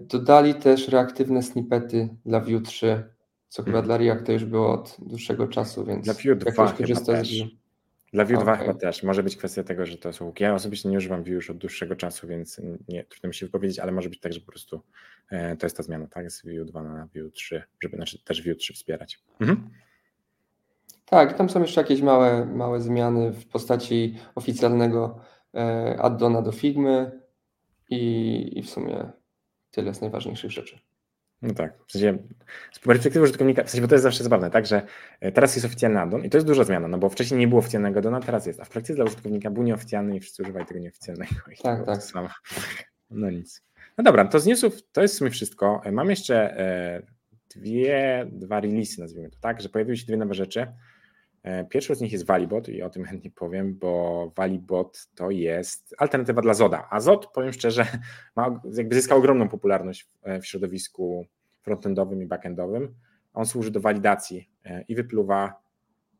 Dodali 0.00 0.54
też 0.54 0.88
reaktywne 0.88 1.42
snippety 1.42 2.08
dla 2.26 2.40
Vue 2.40 2.60
3, 2.60 3.04
co 3.48 3.62
chyba 3.62 3.78
mhm. 3.78 3.86
dla 3.86 3.96
Reacta 3.96 4.32
już 4.32 4.44
było 4.44 4.72
od 4.72 4.96
dłuższego 4.98 5.48
czasu, 5.48 5.84
więc 5.84 6.04
dla 6.04 6.14
Vue 6.14 6.36
2 6.36 6.72
korzysta 6.72 7.24
z 7.24 7.28
dla 8.12 8.24
Vue 8.24 8.40
2 8.40 8.56
chyba 8.56 8.74
też. 8.74 9.02
Może 9.02 9.22
być 9.22 9.36
kwestia 9.36 9.62
tego, 9.62 9.86
że 9.86 9.98
to 9.98 10.12
są. 10.12 10.32
Ja 10.38 10.54
osobiście 10.54 10.88
nie 10.88 10.96
używam 10.96 11.22
Vue 11.22 11.30
już 11.30 11.50
od 11.50 11.58
dłuższego 11.58 11.96
czasu, 11.96 12.26
więc 12.26 12.60
nie, 12.88 13.04
trudno 13.04 13.28
mi 13.28 13.34
się 13.34 13.46
wypowiedzieć, 13.46 13.78
ale 13.78 13.92
może 13.92 14.08
być 14.08 14.20
tak, 14.20 14.32
że 14.32 14.40
po 14.40 14.46
prostu 14.46 14.82
e, 15.30 15.56
to 15.56 15.66
jest 15.66 15.76
ta 15.76 15.82
zmiana, 15.82 16.06
tak? 16.06 16.30
Z 16.30 16.42
Vue 16.42 16.64
2 16.64 16.82
na 16.82 17.08
Vue 17.14 17.30
3, 17.30 17.62
żeby 17.82 17.96
znaczy 17.96 18.24
też 18.24 18.42
Vue 18.46 18.54
3 18.54 18.74
wspierać. 18.74 19.18
Mhm. 19.40 19.70
Tak, 21.04 21.36
tam 21.38 21.50
są 21.50 21.60
jeszcze 21.60 21.80
jakieś 21.80 22.02
małe, 22.02 22.46
małe 22.46 22.80
zmiany 22.80 23.32
w 23.32 23.46
postaci 23.46 24.16
oficjalnego 24.34 25.20
e, 25.54 25.96
addona 26.00 26.42
do 26.42 26.52
Figmy 26.52 27.20
i, 27.90 28.58
i 28.58 28.62
w 28.62 28.70
sumie 28.70 29.12
tyle 29.70 29.94
z 29.94 30.00
najważniejszych 30.00 30.50
rzeczy. 30.50 30.78
No 31.42 31.54
tak, 31.54 31.78
w 31.86 31.92
sensie 31.92 32.18
z 32.72 32.78
perspektywy 32.78 33.24
użytkownika, 33.24 33.64
w 33.64 33.70
sensie, 33.70 33.82
bo 33.82 33.88
to 33.88 33.94
jest 33.94 34.02
zawsze 34.02 34.24
zabawne, 34.24 34.50
tak, 34.50 34.66
że 34.66 34.82
e, 35.20 35.32
teraz 35.32 35.56
jest 35.56 35.66
oficjalny 35.66 36.00
addon 36.00 36.24
i 36.24 36.30
to 36.30 36.36
jest 36.36 36.46
duża 36.46 36.64
zmiana, 36.64 36.88
no 36.88 36.98
bo 36.98 37.08
wcześniej 37.08 37.40
nie 37.40 37.48
było 37.48 37.58
oficjalnego 37.58 37.98
addona, 37.98 38.20
teraz 38.20 38.46
jest, 38.46 38.60
a 38.60 38.64
w 38.64 38.68
praktyce 38.68 38.94
dla 38.94 39.04
użytkownika 39.04 39.50
był 39.50 39.62
nieoficjalny 39.62 40.16
i 40.16 40.20
wszyscy 40.20 40.42
używają 40.42 40.66
tego 40.66 40.80
nieoficjalnego. 40.80 41.34
Tak, 41.62 41.86
tak. 41.86 42.00
No 43.10 43.30
nic. 43.30 43.62
No 43.98 44.04
dobra, 44.04 44.24
to 44.24 44.40
z 44.40 44.46
newsów 44.46 44.82
to 44.92 45.02
jest 45.02 45.14
w 45.14 45.18
sumie 45.18 45.30
wszystko. 45.30 45.80
E, 45.84 45.92
mam 45.92 46.10
jeszcze 46.10 46.58
e, 46.58 47.02
dwie, 47.56 48.26
dwa 48.32 48.60
releasy, 48.60 49.00
nazwijmy 49.00 49.30
to 49.30 49.38
tak, 49.40 49.60
że 49.60 49.68
pojawiły 49.68 49.96
się 49.96 50.06
dwie 50.06 50.16
nowe 50.16 50.34
rzeczy. 50.34 50.66
E, 51.42 51.64
pierwszy 51.64 51.94
z 51.94 52.00
nich 52.00 52.12
jest 52.12 52.26
Valibot 52.26 52.68
i 52.68 52.82
o 52.82 52.90
tym 52.90 53.04
chętnie 53.04 53.30
powiem, 53.30 53.74
bo 53.74 54.32
Valibot 54.36 55.08
to 55.14 55.30
jest 55.30 55.94
alternatywa 55.98 56.42
dla 56.42 56.54
Zoda. 56.54 56.88
A 56.90 57.00
Zod, 57.00 57.26
powiem 57.26 57.52
szczerze, 57.52 57.86
ma, 58.36 58.60
jakby 58.76 58.94
zyskał 58.94 59.18
ogromną 59.18 59.48
popularność 59.48 60.08
w 60.42 60.46
środowisku 60.46 61.26
frontendowym 61.62 62.22
i 62.22 62.26
backendowym. 62.26 62.94
On 63.32 63.46
służy 63.46 63.70
do 63.70 63.80
walidacji 63.80 64.50
e, 64.64 64.84
i 64.88 64.94
wypluwa, 64.94 65.62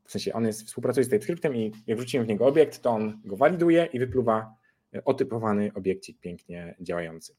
w 0.05 0.13
sensie 0.13 0.33
on 0.33 0.47
jest, 0.47 0.67
współpracuje 0.67 1.05
z 1.05 1.09
TypeScriptem 1.09 1.57
i 1.57 1.73
jak 1.87 1.99
wrzucimy 1.99 2.25
w 2.25 2.29
niego 2.29 2.47
obiekt, 2.47 2.83
to 2.83 2.91
on 2.91 3.21
go 3.25 3.37
waliduje 3.37 3.89
i 3.93 3.99
wypluwa 3.99 4.55
e, 4.95 5.05
otypowany 5.05 5.71
obiekcik 5.75 6.21
pięknie 6.21 6.75
działający. 6.81 7.37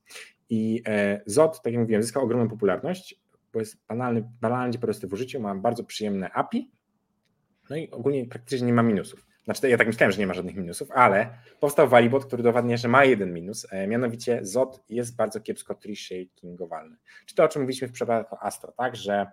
I 0.50 0.84
Zod, 1.26 1.62
tak 1.62 1.74
jak 1.74 1.82
mówiłem, 1.82 2.04
zyskał 2.04 2.24
ogromną 2.24 2.50
popularność, 2.50 3.22
bo 3.54 3.60
jest 3.60 3.78
banalny, 3.88 4.24
banalnie 4.42 4.80
prosty 4.80 5.08
w 5.08 5.14
użyciu, 5.14 5.40
ma 5.40 5.56
bardzo 5.56 5.84
przyjemne 5.84 6.32
API, 6.32 6.72
no 7.72 7.78
i 7.78 7.92
ogólnie 7.92 8.26
praktycznie 8.26 8.68
nie 8.68 8.74
ma 8.74 8.84
minusów. 8.84 9.26
Znaczy, 9.44 9.70
ja 9.70 9.78
tak 9.78 9.88
myślałem, 9.88 10.12
że 10.12 10.20
nie 10.20 10.28
ma 10.28 10.34
żadnych 10.34 10.56
minusów, 10.56 10.92
ale 10.92 11.30
powstał 11.60 11.90
Valibot, 11.90 12.26
który 12.26 12.42
udowadnia, 12.42 12.78
że 12.78 12.88
ma 12.88 13.06
jeden 13.06 13.34
minus, 13.34 13.68
e, 13.72 13.88
mianowicie 13.88 14.40
ZOT 14.42 14.84
jest 14.90 15.16
bardzo 15.16 15.42
kiepsko 15.42 15.76
tree 15.76 15.96
shakingowalny. 15.96 16.98
Czy 17.26 17.36
to, 17.36 17.44
o 17.44 17.48
czym 17.48 17.62
mówiliśmy 17.62 17.88
w 17.88 17.92
przypadku 17.92 18.36
Astro, 18.40 18.72
tak, 18.72 18.96
że 18.96 19.28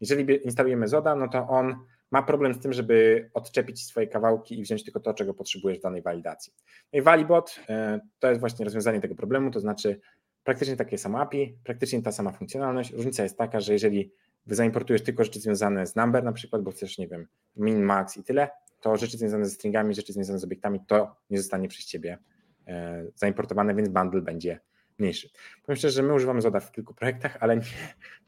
jeżeli 0.00 0.44
instalujemy 0.44 0.88
ZODA, 0.88 1.16
no 1.16 1.28
to 1.28 1.48
on 1.48 1.76
ma 2.10 2.22
problem 2.22 2.54
z 2.54 2.58
tym, 2.58 2.72
żeby 2.72 3.30
odczepić 3.34 3.86
swoje 3.86 4.06
kawałki 4.06 4.58
i 4.58 4.62
wziąć 4.62 4.84
tylko 4.84 5.00
to, 5.00 5.14
czego 5.14 5.34
potrzebujesz 5.34 5.78
w 5.78 5.82
danej 5.82 6.02
walidacji. 6.02 6.52
No 6.92 6.98
i 6.98 7.02
Valibot 7.02 7.60
e, 7.68 8.00
to 8.18 8.28
jest 8.28 8.40
właśnie 8.40 8.64
rozwiązanie 8.64 9.00
tego 9.00 9.14
problemu, 9.14 9.50
to 9.50 9.60
znaczy 9.60 10.00
praktycznie 10.44 10.76
takie 10.76 10.98
samo 10.98 11.20
API, 11.20 11.58
praktycznie 11.64 12.02
ta 12.02 12.12
sama 12.12 12.32
funkcjonalność. 12.32 12.92
Różnica 12.92 13.22
jest 13.22 13.38
taka, 13.38 13.60
że 13.60 13.72
jeżeli 13.72 14.12
zaimportujesz 14.46 15.02
tylko 15.02 15.24
rzeczy 15.24 15.40
związane 15.40 15.86
z 15.86 15.96
number 15.96 16.24
na 16.24 16.32
przykład, 16.32 16.62
bo 16.62 16.70
chcesz, 16.70 16.98
nie 16.98 17.08
wiem, 17.08 17.26
min, 17.56 17.82
max 17.82 18.16
i 18.16 18.24
tyle, 18.24 18.48
to 18.80 18.96
rzeczy 18.96 19.18
związane 19.18 19.44
ze 19.44 19.50
stringami, 19.50 19.94
rzeczy 19.94 20.12
związane 20.12 20.38
z 20.38 20.44
obiektami, 20.44 20.80
to 20.86 21.16
nie 21.30 21.38
zostanie 21.38 21.68
przez 21.68 21.86
Ciebie 21.86 22.18
e, 22.66 23.04
zaimportowane, 23.14 23.74
więc 23.74 23.88
bundle 23.88 24.20
będzie 24.20 24.60
mniejszy. 24.98 25.30
Powiem 25.66 25.76
szczerze, 25.76 25.94
że 25.94 26.02
my 26.02 26.14
używamy 26.14 26.42
Zoda 26.42 26.60
w 26.60 26.72
kilku 26.72 26.94
projektach, 26.94 27.36
ale 27.40 27.56
nie, 27.56 27.62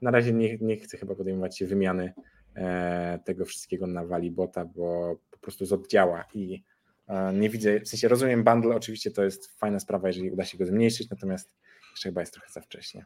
na 0.03 0.11
razie 0.11 0.33
nie, 0.33 0.59
nie 0.59 0.77
chcę 0.77 0.97
chyba 0.97 1.15
podejmować 1.15 1.59
się 1.59 1.67
wymiany 1.67 2.13
e, 2.55 3.19
tego 3.25 3.45
wszystkiego 3.45 3.87
na 3.87 4.07
Valibota, 4.07 4.65
bo 4.65 5.17
po 5.31 5.39
prostu 5.39 5.67
Zod 5.67 5.89
działa 5.89 6.25
i 6.35 6.65
e, 7.09 7.33
nie 7.33 7.51
widzę, 7.51 7.81
w 7.81 7.89
sensie 7.89 8.09
rozumiem 8.09 8.45
bundle, 8.45 8.77
oczywiście 8.77 9.11
to 9.11 9.25
jest 9.25 9.59
fajna 9.59 9.81
sprawa, 9.81 10.09
jeżeli 10.09 10.31
uda 10.31 10.45
się 10.45 10.59
go 10.59 10.67
zmniejszyć, 10.67 11.11
natomiast 11.11 11.55
jeszcze 11.91 12.09
chyba 12.09 12.21
jest 12.21 12.33
trochę 12.33 12.53
za 12.53 12.61
wcześnie. 12.61 13.05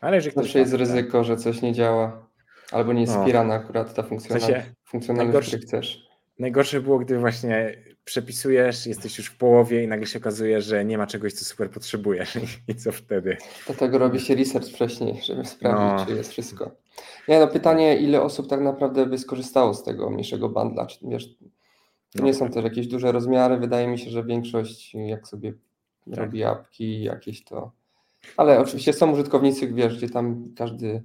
Ale 0.00 0.16
jeżeli 0.16 0.34
Zawsze 0.34 0.58
jest 0.58 0.72
ryzyko, 0.74 1.24
że 1.24 1.36
coś 1.36 1.62
nie 1.62 1.72
działa. 1.72 2.29
Albo 2.72 2.92
nie 2.92 3.00
jest 3.00 3.14
no. 3.14 3.20
wspierana 3.20 3.54
akurat 3.54 3.94
ta 3.94 4.02
funkcjonalność, 4.02 4.66
funkcjonalność, 4.84 5.48
której 5.48 5.66
chcesz. 5.66 6.10
Najgorsze 6.38 6.80
było, 6.80 6.98
gdy 6.98 7.18
właśnie 7.18 7.76
przepisujesz, 8.04 8.86
jesteś 8.86 9.18
już 9.18 9.26
w 9.26 9.36
połowie 9.36 9.84
i 9.84 9.88
nagle 9.88 10.06
się 10.06 10.18
okazuje, 10.18 10.62
że 10.62 10.84
nie 10.84 10.98
ma 10.98 11.06
czegoś, 11.06 11.32
co 11.32 11.44
super 11.44 11.70
potrzebujesz 11.70 12.38
i 12.68 12.74
co 12.74 12.92
wtedy? 12.92 13.36
Dlatego 13.66 13.98
robi 13.98 14.20
się 14.20 14.34
research 14.34 14.68
wcześniej, 14.68 15.20
żeby 15.22 15.44
sprawdzić, 15.44 15.98
no. 15.98 16.06
czy 16.06 16.12
jest 16.18 16.30
wszystko. 16.30 16.70
Nie 17.28 17.40
no, 17.40 17.48
pytanie, 17.48 17.96
ile 17.96 18.22
osób 18.22 18.48
tak 18.48 18.60
naprawdę 18.60 19.06
by 19.06 19.18
skorzystało 19.18 19.74
z 19.74 19.82
tego 19.82 20.10
mniejszego 20.10 20.48
bundla? 20.48 20.86
Czy, 20.86 20.98
wiesz, 21.02 21.28
to 22.12 22.22
nie 22.22 22.32
no, 22.32 22.38
są 22.38 22.50
też 22.50 22.64
jakieś 22.64 22.86
duże 22.86 23.12
rozmiary, 23.12 23.56
wydaje 23.56 23.88
mi 23.88 23.98
się, 23.98 24.10
że 24.10 24.24
większość 24.24 24.94
jak 24.94 25.28
sobie 25.28 25.52
tak. 26.10 26.18
robi 26.18 26.44
apki 26.44 27.02
jakieś 27.02 27.44
to... 27.44 27.72
Ale 28.36 28.60
oczywiście 28.60 28.92
są 28.92 29.12
użytkownicy, 29.12 29.72
wiesz, 29.72 29.96
gdzie 29.96 30.10
tam 30.10 30.54
każdy 30.56 31.02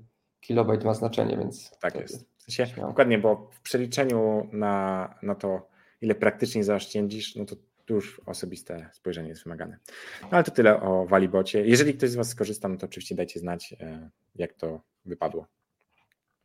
kilobajt 0.47 0.83
ma 0.83 0.93
znaczenie, 0.93 1.37
więc. 1.37 1.71
Tak 1.79 1.95
jest. 1.95 2.29
W 2.37 2.53
sensie, 2.53 2.81
dokładnie, 2.81 3.17
bo 3.17 3.49
w 3.51 3.61
przeliczeniu 3.61 4.49
na, 4.51 5.15
na 5.21 5.35
to, 5.35 5.67
ile 6.01 6.15
praktycznie 6.15 6.63
zaoszczędzisz, 6.63 7.35
no 7.35 7.45
to 7.45 7.55
już 7.89 8.21
osobiste 8.25 8.89
spojrzenie 8.93 9.29
jest 9.29 9.43
wymagane. 9.43 9.77
No 10.21 10.29
ale 10.31 10.43
to 10.43 10.51
tyle 10.51 10.81
o 10.81 11.05
Walibocie. 11.05 11.65
Jeżeli 11.65 11.93
ktoś 11.93 12.09
z 12.09 12.15
Was 12.15 12.29
skorzysta, 12.29 12.67
no 12.67 12.77
to 12.77 12.85
oczywiście 12.85 13.15
dajcie 13.15 13.39
znać, 13.39 13.75
e, 13.79 14.09
jak 14.35 14.53
to 14.53 14.81
wypadło. 15.05 15.47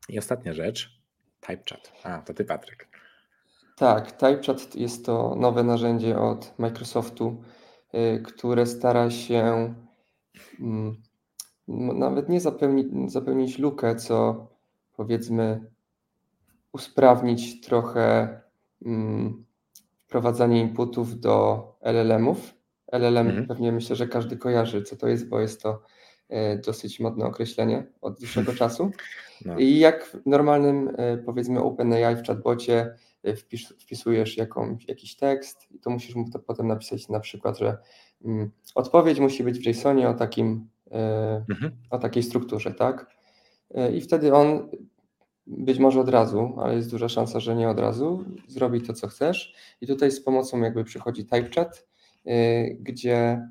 I 0.08 0.18
ostatnia 0.18 0.52
rzecz, 0.52 1.00
TypeChat. 1.40 1.92
A, 2.02 2.22
to 2.22 2.34
Ty, 2.34 2.44
Patryk. 2.44 2.88
Tak, 3.76 4.12
TypeChat 4.12 4.74
jest 4.76 5.06
to 5.06 5.34
nowe 5.34 5.62
narzędzie 5.62 6.18
od 6.18 6.58
Microsoftu, 6.58 7.42
y, 7.94 8.22
które 8.22 8.66
stara 8.66 9.10
się 9.10 9.74
mm, 10.60 11.02
nawet 11.94 12.28
nie 12.28 12.40
zapełnić, 12.40 13.12
zapełnić 13.12 13.58
lukę, 13.58 13.96
co 13.96 14.46
powiedzmy 14.96 15.70
usprawnić 16.72 17.60
trochę 17.60 18.40
mm, 18.86 19.44
wprowadzanie 19.98 20.60
inputów 20.60 21.20
do 21.20 21.64
LLM-ów. 21.80 22.54
LLM 22.92 23.28
mhm. 23.28 23.46
pewnie 23.46 23.72
myślę, 23.72 23.96
że 23.96 24.08
każdy 24.08 24.36
kojarzy, 24.36 24.82
co 24.82 24.96
to 24.96 25.08
jest, 25.08 25.28
bo 25.28 25.40
jest 25.40 25.62
to 25.62 25.82
e, 26.28 26.58
dosyć 26.58 27.00
modne 27.00 27.24
określenie 27.24 27.86
od 28.00 28.18
dłuższego 28.18 28.52
czasu. 28.62 28.90
No. 29.44 29.58
I 29.58 29.78
jak 29.78 30.06
w 30.06 30.26
normalnym, 30.26 30.90
e, 30.96 31.16
powiedzmy, 31.16 31.62
OpenAI 31.62 32.16
w 32.16 32.26
chatbocie 32.26 32.94
e, 33.22 33.36
wpis, 33.36 33.68
wpisujesz 33.68 34.36
jakąś, 34.36 34.88
jakiś 34.88 35.16
tekst 35.16 35.72
i 35.72 35.78
to 35.78 35.90
musisz 35.90 36.14
mu 36.14 36.30
to 36.30 36.38
potem 36.38 36.66
napisać 36.66 37.08
na 37.08 37.20
przykład, 37.20 37.58
że 37.58 37.78
mm, 38.24 38.50
odpowiedź 38.74 39.20
musi 39.20 39.44
być 39.44 39.58
w 39.58 39.66
JSONie 39.66 40.08
o 40.08 40.14
takim, 40.14 40.68
mhm. 40.90 41.70
o 41.90 41.98
takiej 41.98 42.22
strukturze, 42.22 42.74
tak? 42.74 43.06
I 43.92 44.00
wtedy 44.00 44.34
on 44.34 44.68
być 45.50 45.78
może 45.78 46.00
od 46.00 46.08
razu, 46.08 46.54
ale 46.58 46.74
jest 46.74 46.90
duża 46.90 47.08
szansa, 47.08 47.40
że 47.40 47.56
nie 47.56 47.68
od 47.68 47.78
razu, 47.78 48.24
zrobi 48.48 48.82
to, 48.82 48.92
co 48.92 49.08
chcesz. 49.08 49.54
I 49.80 49.86
tutaj 49.86 50.10
z 50.10 50.20
pomocą 50.20 50.60
jakby 50.60 50.84
przychodzi 50.84 51.24
TypeChat, 51.24 51.86
y, 52.26 52.76
gdzie 52.80 53.48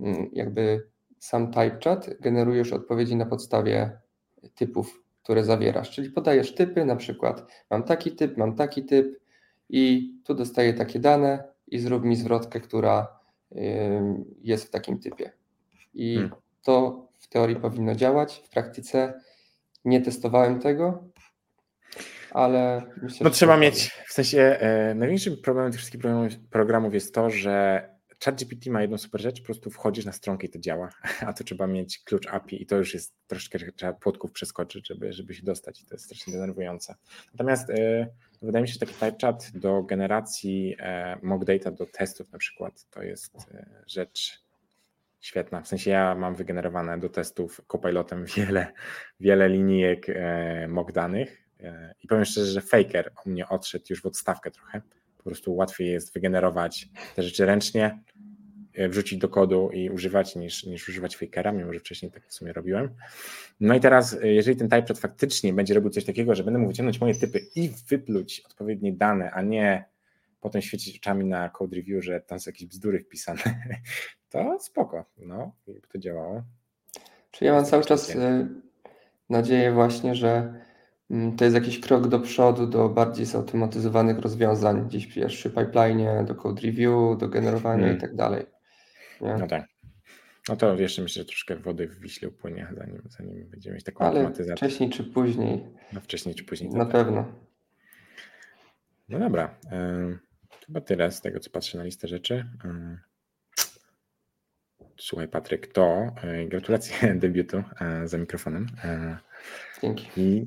mm, 0.00 0.30
jakby 0.32 0.88
sam 1.18 1.50
TypeChat 1.50 2.10
generujesz 2.20 2.72
odpowiedzi 2.72 3.16
na 3.16 3.26
podstawie 3.26 3.98
typów, 4.54 5.04
które 5.22 5.44
zawierasz. 5.44 5.90
Czyli 5.90 6.10
podajesz 6.10 6.54
typy, 6.54 6.84
na 6.84 6.96
przykład 6.96 7.46
mam 7.70 7.82
taki 7.82 8.12
typ, 8.12 8.36
mam 8.36 8.56
taki 8.56 8.84
typ 8.84 9.20
i 9.68 10.14
tu 10.24 10.34
dostaję 10.34 10.74
takie 10.74 11.00
dane 11.00 11.44
i 11.66 11.78
zrób 11.78 12.04
mi 12.04 12.16
zwrotkę, 12.16 12.60
która 12.60 13.20
jest 14.42 14.64
w 14.64 14.70
takim 14.70 14.98
typie. 14.98 15.32
I 15.94 16.14
hmm. 16.14 16.41
To 16.62 17.06
w 17.18 17.28
teorii 17.28 17.56
powinno 17.56 17.94
działać, 17.94 18.42
w 18.46 18.50
praktyce 18.50 19.20
nie 19.84 20.00
testowałem 20.00 20.60
tego, 20.60 21.04
ale 22.30 22.82
myślę, 23.02 23.24
No 23.24 23.30
trzeba 23.30 23.56
mieć, 23.56 23.90
w 24.08 24.12
sensie 24.12 24.40
e, 24.40 24.94
największym 24.94 25.36
problemem 25.36 25.72
tych 25.72 25.80
wszystkich 25.80 26.00
programów, 26.00 26.32
programów 26.50 26.94
jest 26.94 27.14
to, 27.14 27.30
że 27.30 27.88
ChatGPT 28.24 28.66
ma 28.66 28.82
jedną 28.82 28.98
super 28.98 29.20
rzecz, 29.20 29.40
po 29.40 29.46
prostu 29.46 29.70
wchodzisz 29.70 30.04
na 30.04 30.12
stronkę 30.12 30.46
i 30.46 30.50
to 30.50 30.58
działa, 30.58 30.88
a 31.26 31.32
to 31.32 31.44
trzeba 31.44 31.66
mieć 31.66 31.98
klucz 32.04 32.26
API 32.26 32.62
i 32.62 32.66
to 32.66 32.76
już 32.76 32.94
jest 32.94 33.14
troszeczkę, 33.26 33.72
trzeba 33.72 33.92
płotków 33.92 34.32
przeskoczyć, 34.32 34.88
żeby, 34.88 35.12
żeby 35.12 35.34
się 35.34 35.42
dostać 35.42 35.82
i 35.82 35.86
to 35.86 35.94
jest 35.94 36.04
strasznie 36.04 36.32
denerwujące. 36.32 36.94
Natomiast 37.32 37.70
e, 37.70 38.06
wydaje 38.42 38.62
mi 38.62 38.68
się, 38.68 38.74
że 38.74 38.80
taki 38.80 38.92
type 38.92 39.16
chat 39.20 39.50
do 39.54 39.82
generacji 39.82 40.76
e, 40.78 41.18
mock 41.22 41.44
data 41.44 41.70
do 41.70 41.86
testów 41.86 42.32
na 42.32 42.38
przykład, 42.38 42.86
to 42.90 43.02
jest 43.02 43.36
e, 43.50 43.82
rzecz 43.86 44.41
świetna. 45.22 45.60
W 45.62 45.68
sensie 45.68 45.90
ja 45.90 46.14
mam 46.14 46.34
wygenerowane 46.34 46.98
do 46.98 47.08
testów 47.08 47.60
copilotem 47.68 48.24
wiele, 48.36 48.72
wiele 49.20 49.48
linijek 49.48 50.06
e, 50.08 50.68
mock 50.68 50.92
danych 50.92 51.42
E, 51.62 51.94
I 52.02 52.08
powiem 52.08 52.24
szczerze, 52.24 52.52
że 52.52 52.60
Faker 52.60 53.12
u 53.26 53.30
mnie 53.30 53.48
odszedł 53.48 53.84
już 53.90 54.02
w 54.02 54.06
odstawkę 54.06 54.50
trochę. 54.50 54.82
Po 55.16 55.22
prostu 55.24 55.54
łatwiej 55.54 55.88
jest 55.88 56.14
wygenerować 56.14 56.88
te 57.16 57.22
rzeczy 57.22 57.46
ręcznie, 57.46 57.98
e, 58.74 58.88
wrzucić 58.88 59.18
do 59.18 59.28
kodu 59.28 59.70
i 59.72 59.90
używać 59.90 60.36
niż, 60.36 60.64
niż 60.66 60.88
używać 60.88 61.16
Fakera, 61.16 61.52
mimo 61.52 61.72
że 61.72 61.80
wcześniej 61.80 62.12
tak 62.12 62.26
w 62.28 62.34
sumie 62.34 62.52
robiłem. 62.52 62.94
No 63.60 63.74
i 63.74 63.80
teraz, 63.80 64.14
e, 64.22 64.28
jeżeli 64.28 64.56
ten 64.56 64.68
typechat 64.68 64.98
faktycznie 64.98 65.52
będzie 65.52 65.74
robił 65.74 65.90
coś 65.90 66.04
takiego, 66.04 66.34
że 66.34 66.44
będę 66.44 66.58
mógł 66.58 66.70
wyciągnąć 66.70 67.00
moje 67.00 67.14
typy 67.14 67.40
i 67.54 67.70
wypluć 67.88 68.42
odpowiednie 68.46 68.92
dane, 68.92 69.30
a 69.30 69.42
nie 69.42 69.84
potem 70.40 70.62
świecić 70.62 70.98
oczami 70.98 71.24
na 71.24 71.48
code 71.48 71.76
review, 71.76 72.04
że 72.04 72.20
tam 72.20 72.40
są 72.40 72.48
jakieś 72.48 72.68
bzdury 72.68 73.00
wpisane, 73.00 73.42
to 74.32 74.58
spoko, 74.60 75.04
no, 75.18 75.52
jakby 75.66 75.88
to 75.88 75.98
działało. 75.98 76.42
Czy 77.30 77.44
ja 77.44 77.52
mam 77.52 77.64
cały 77.64 77.84
czas 77.84 78.16
nadzieję 79.28 79.72
właśnie, 79.72 80.14
że 80.14 80.62
Mm, 81.12 81.36
to 81.36 81.44
jest 81.44 81.54
jakiś 81.54 81.80
krok 81.80 82.08
do 82.08 82.20
przodu, 82.20 82.66
do 82.66 82.88
bardziej 82.88 83.26
zautomatyzowanych 83.26 84.18
rozwiązań, 84.18 84.88
gdzieś 84.88 85.06
pierwszy 85.06 85.50
pipeline, 85.50 86.26
do 86.26 86.34
code 86.34 86.62
review, 86.62 87.18
do 87.18 87.28
generowania 87.28 87.80
hmm. 87.80 87.96
i 87.96 88.00
tak 88.00 88.14
dalej. 88.14 88.46
Nie? 89.20 89.36
No 89.36 89.46
tak. 89.46 89.64
No 90.48 90.56
to 90.56 90.74
jeszcze 90.74 91.02
myślę, 91.02 91.22
że 91.22 91.26
troszkę 91.26 91.56
wody 91.56 91.88
w 91.88 92.00
Wiśle 92.00 92.28
upłynie, 92.28 92.68
zanim, 92.76 93.02
zanim 93.08 93.50
będziemy 93.50 93.74
mieć 93.74 93.84
taką 93.84 94.04
Ale 94.04 94.20
automatyzację. 94.20 94.56
wcześniej 94.56 94.90
czy 94.90 95.04
później. 95.04 95.66
No 95.92 96.00
wcześniej 96.00 96.34
czy 96.34 96.44
później. 96.44 96.70
Na 96.70 96.84
tak. 96.84 96.92
pewno. 96.92 97.24
No 99.08 99.18
dobra. 99.18 99.54
chyba 100.66 100.80
tyle 100.80 101.10
z 101.10 101.20
tego, 101.20 101.40
co 101.40 101.50
patrzę 101.50 101.78
na 101.78 101.84
listę 101.84 102.08
rzeczy. 102.08 102.48
Słuchaj, 105.02 105.28
Patryk, 105.28 105.66
to 105.66 106.06
e, 106.22 106.46
gratulacje 106.46 107.14
debiutu 107.22 107.62
e, 107.80 108.08
za 108.08 108.18
mikrofonem. 108.18 108.66
E, 108.84 109.16
Dzięki. 109.82 110.10
I 110.16 110.46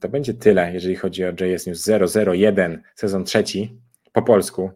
to 0.00 0.08
będzie 0.08 0.34
tyle, 0.34 0.72
jeżeli 0.72 0.96
chodzi 0.96 1.24
o 1.24 1.28
JS 1.28 1.66
News 1.66 1.90
001, 2.34 2.82
sezon 2.94 3.24
trzeci 3.24 3.80
po 4.12 4.22
polsku. 4.22 4.70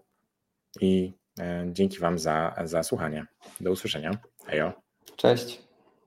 I 0.80 1.12
dzięki 1.66 1.98
Wam 1.98 2.18
za, 2.18 2.54
za 2.64 2.82
słuchanie. 2.82 3.26
Do 3.60 3.70
usłyszenia. 3.70 4.10
Hejo. 4.46 4.72
Cześć. 5.16 5.67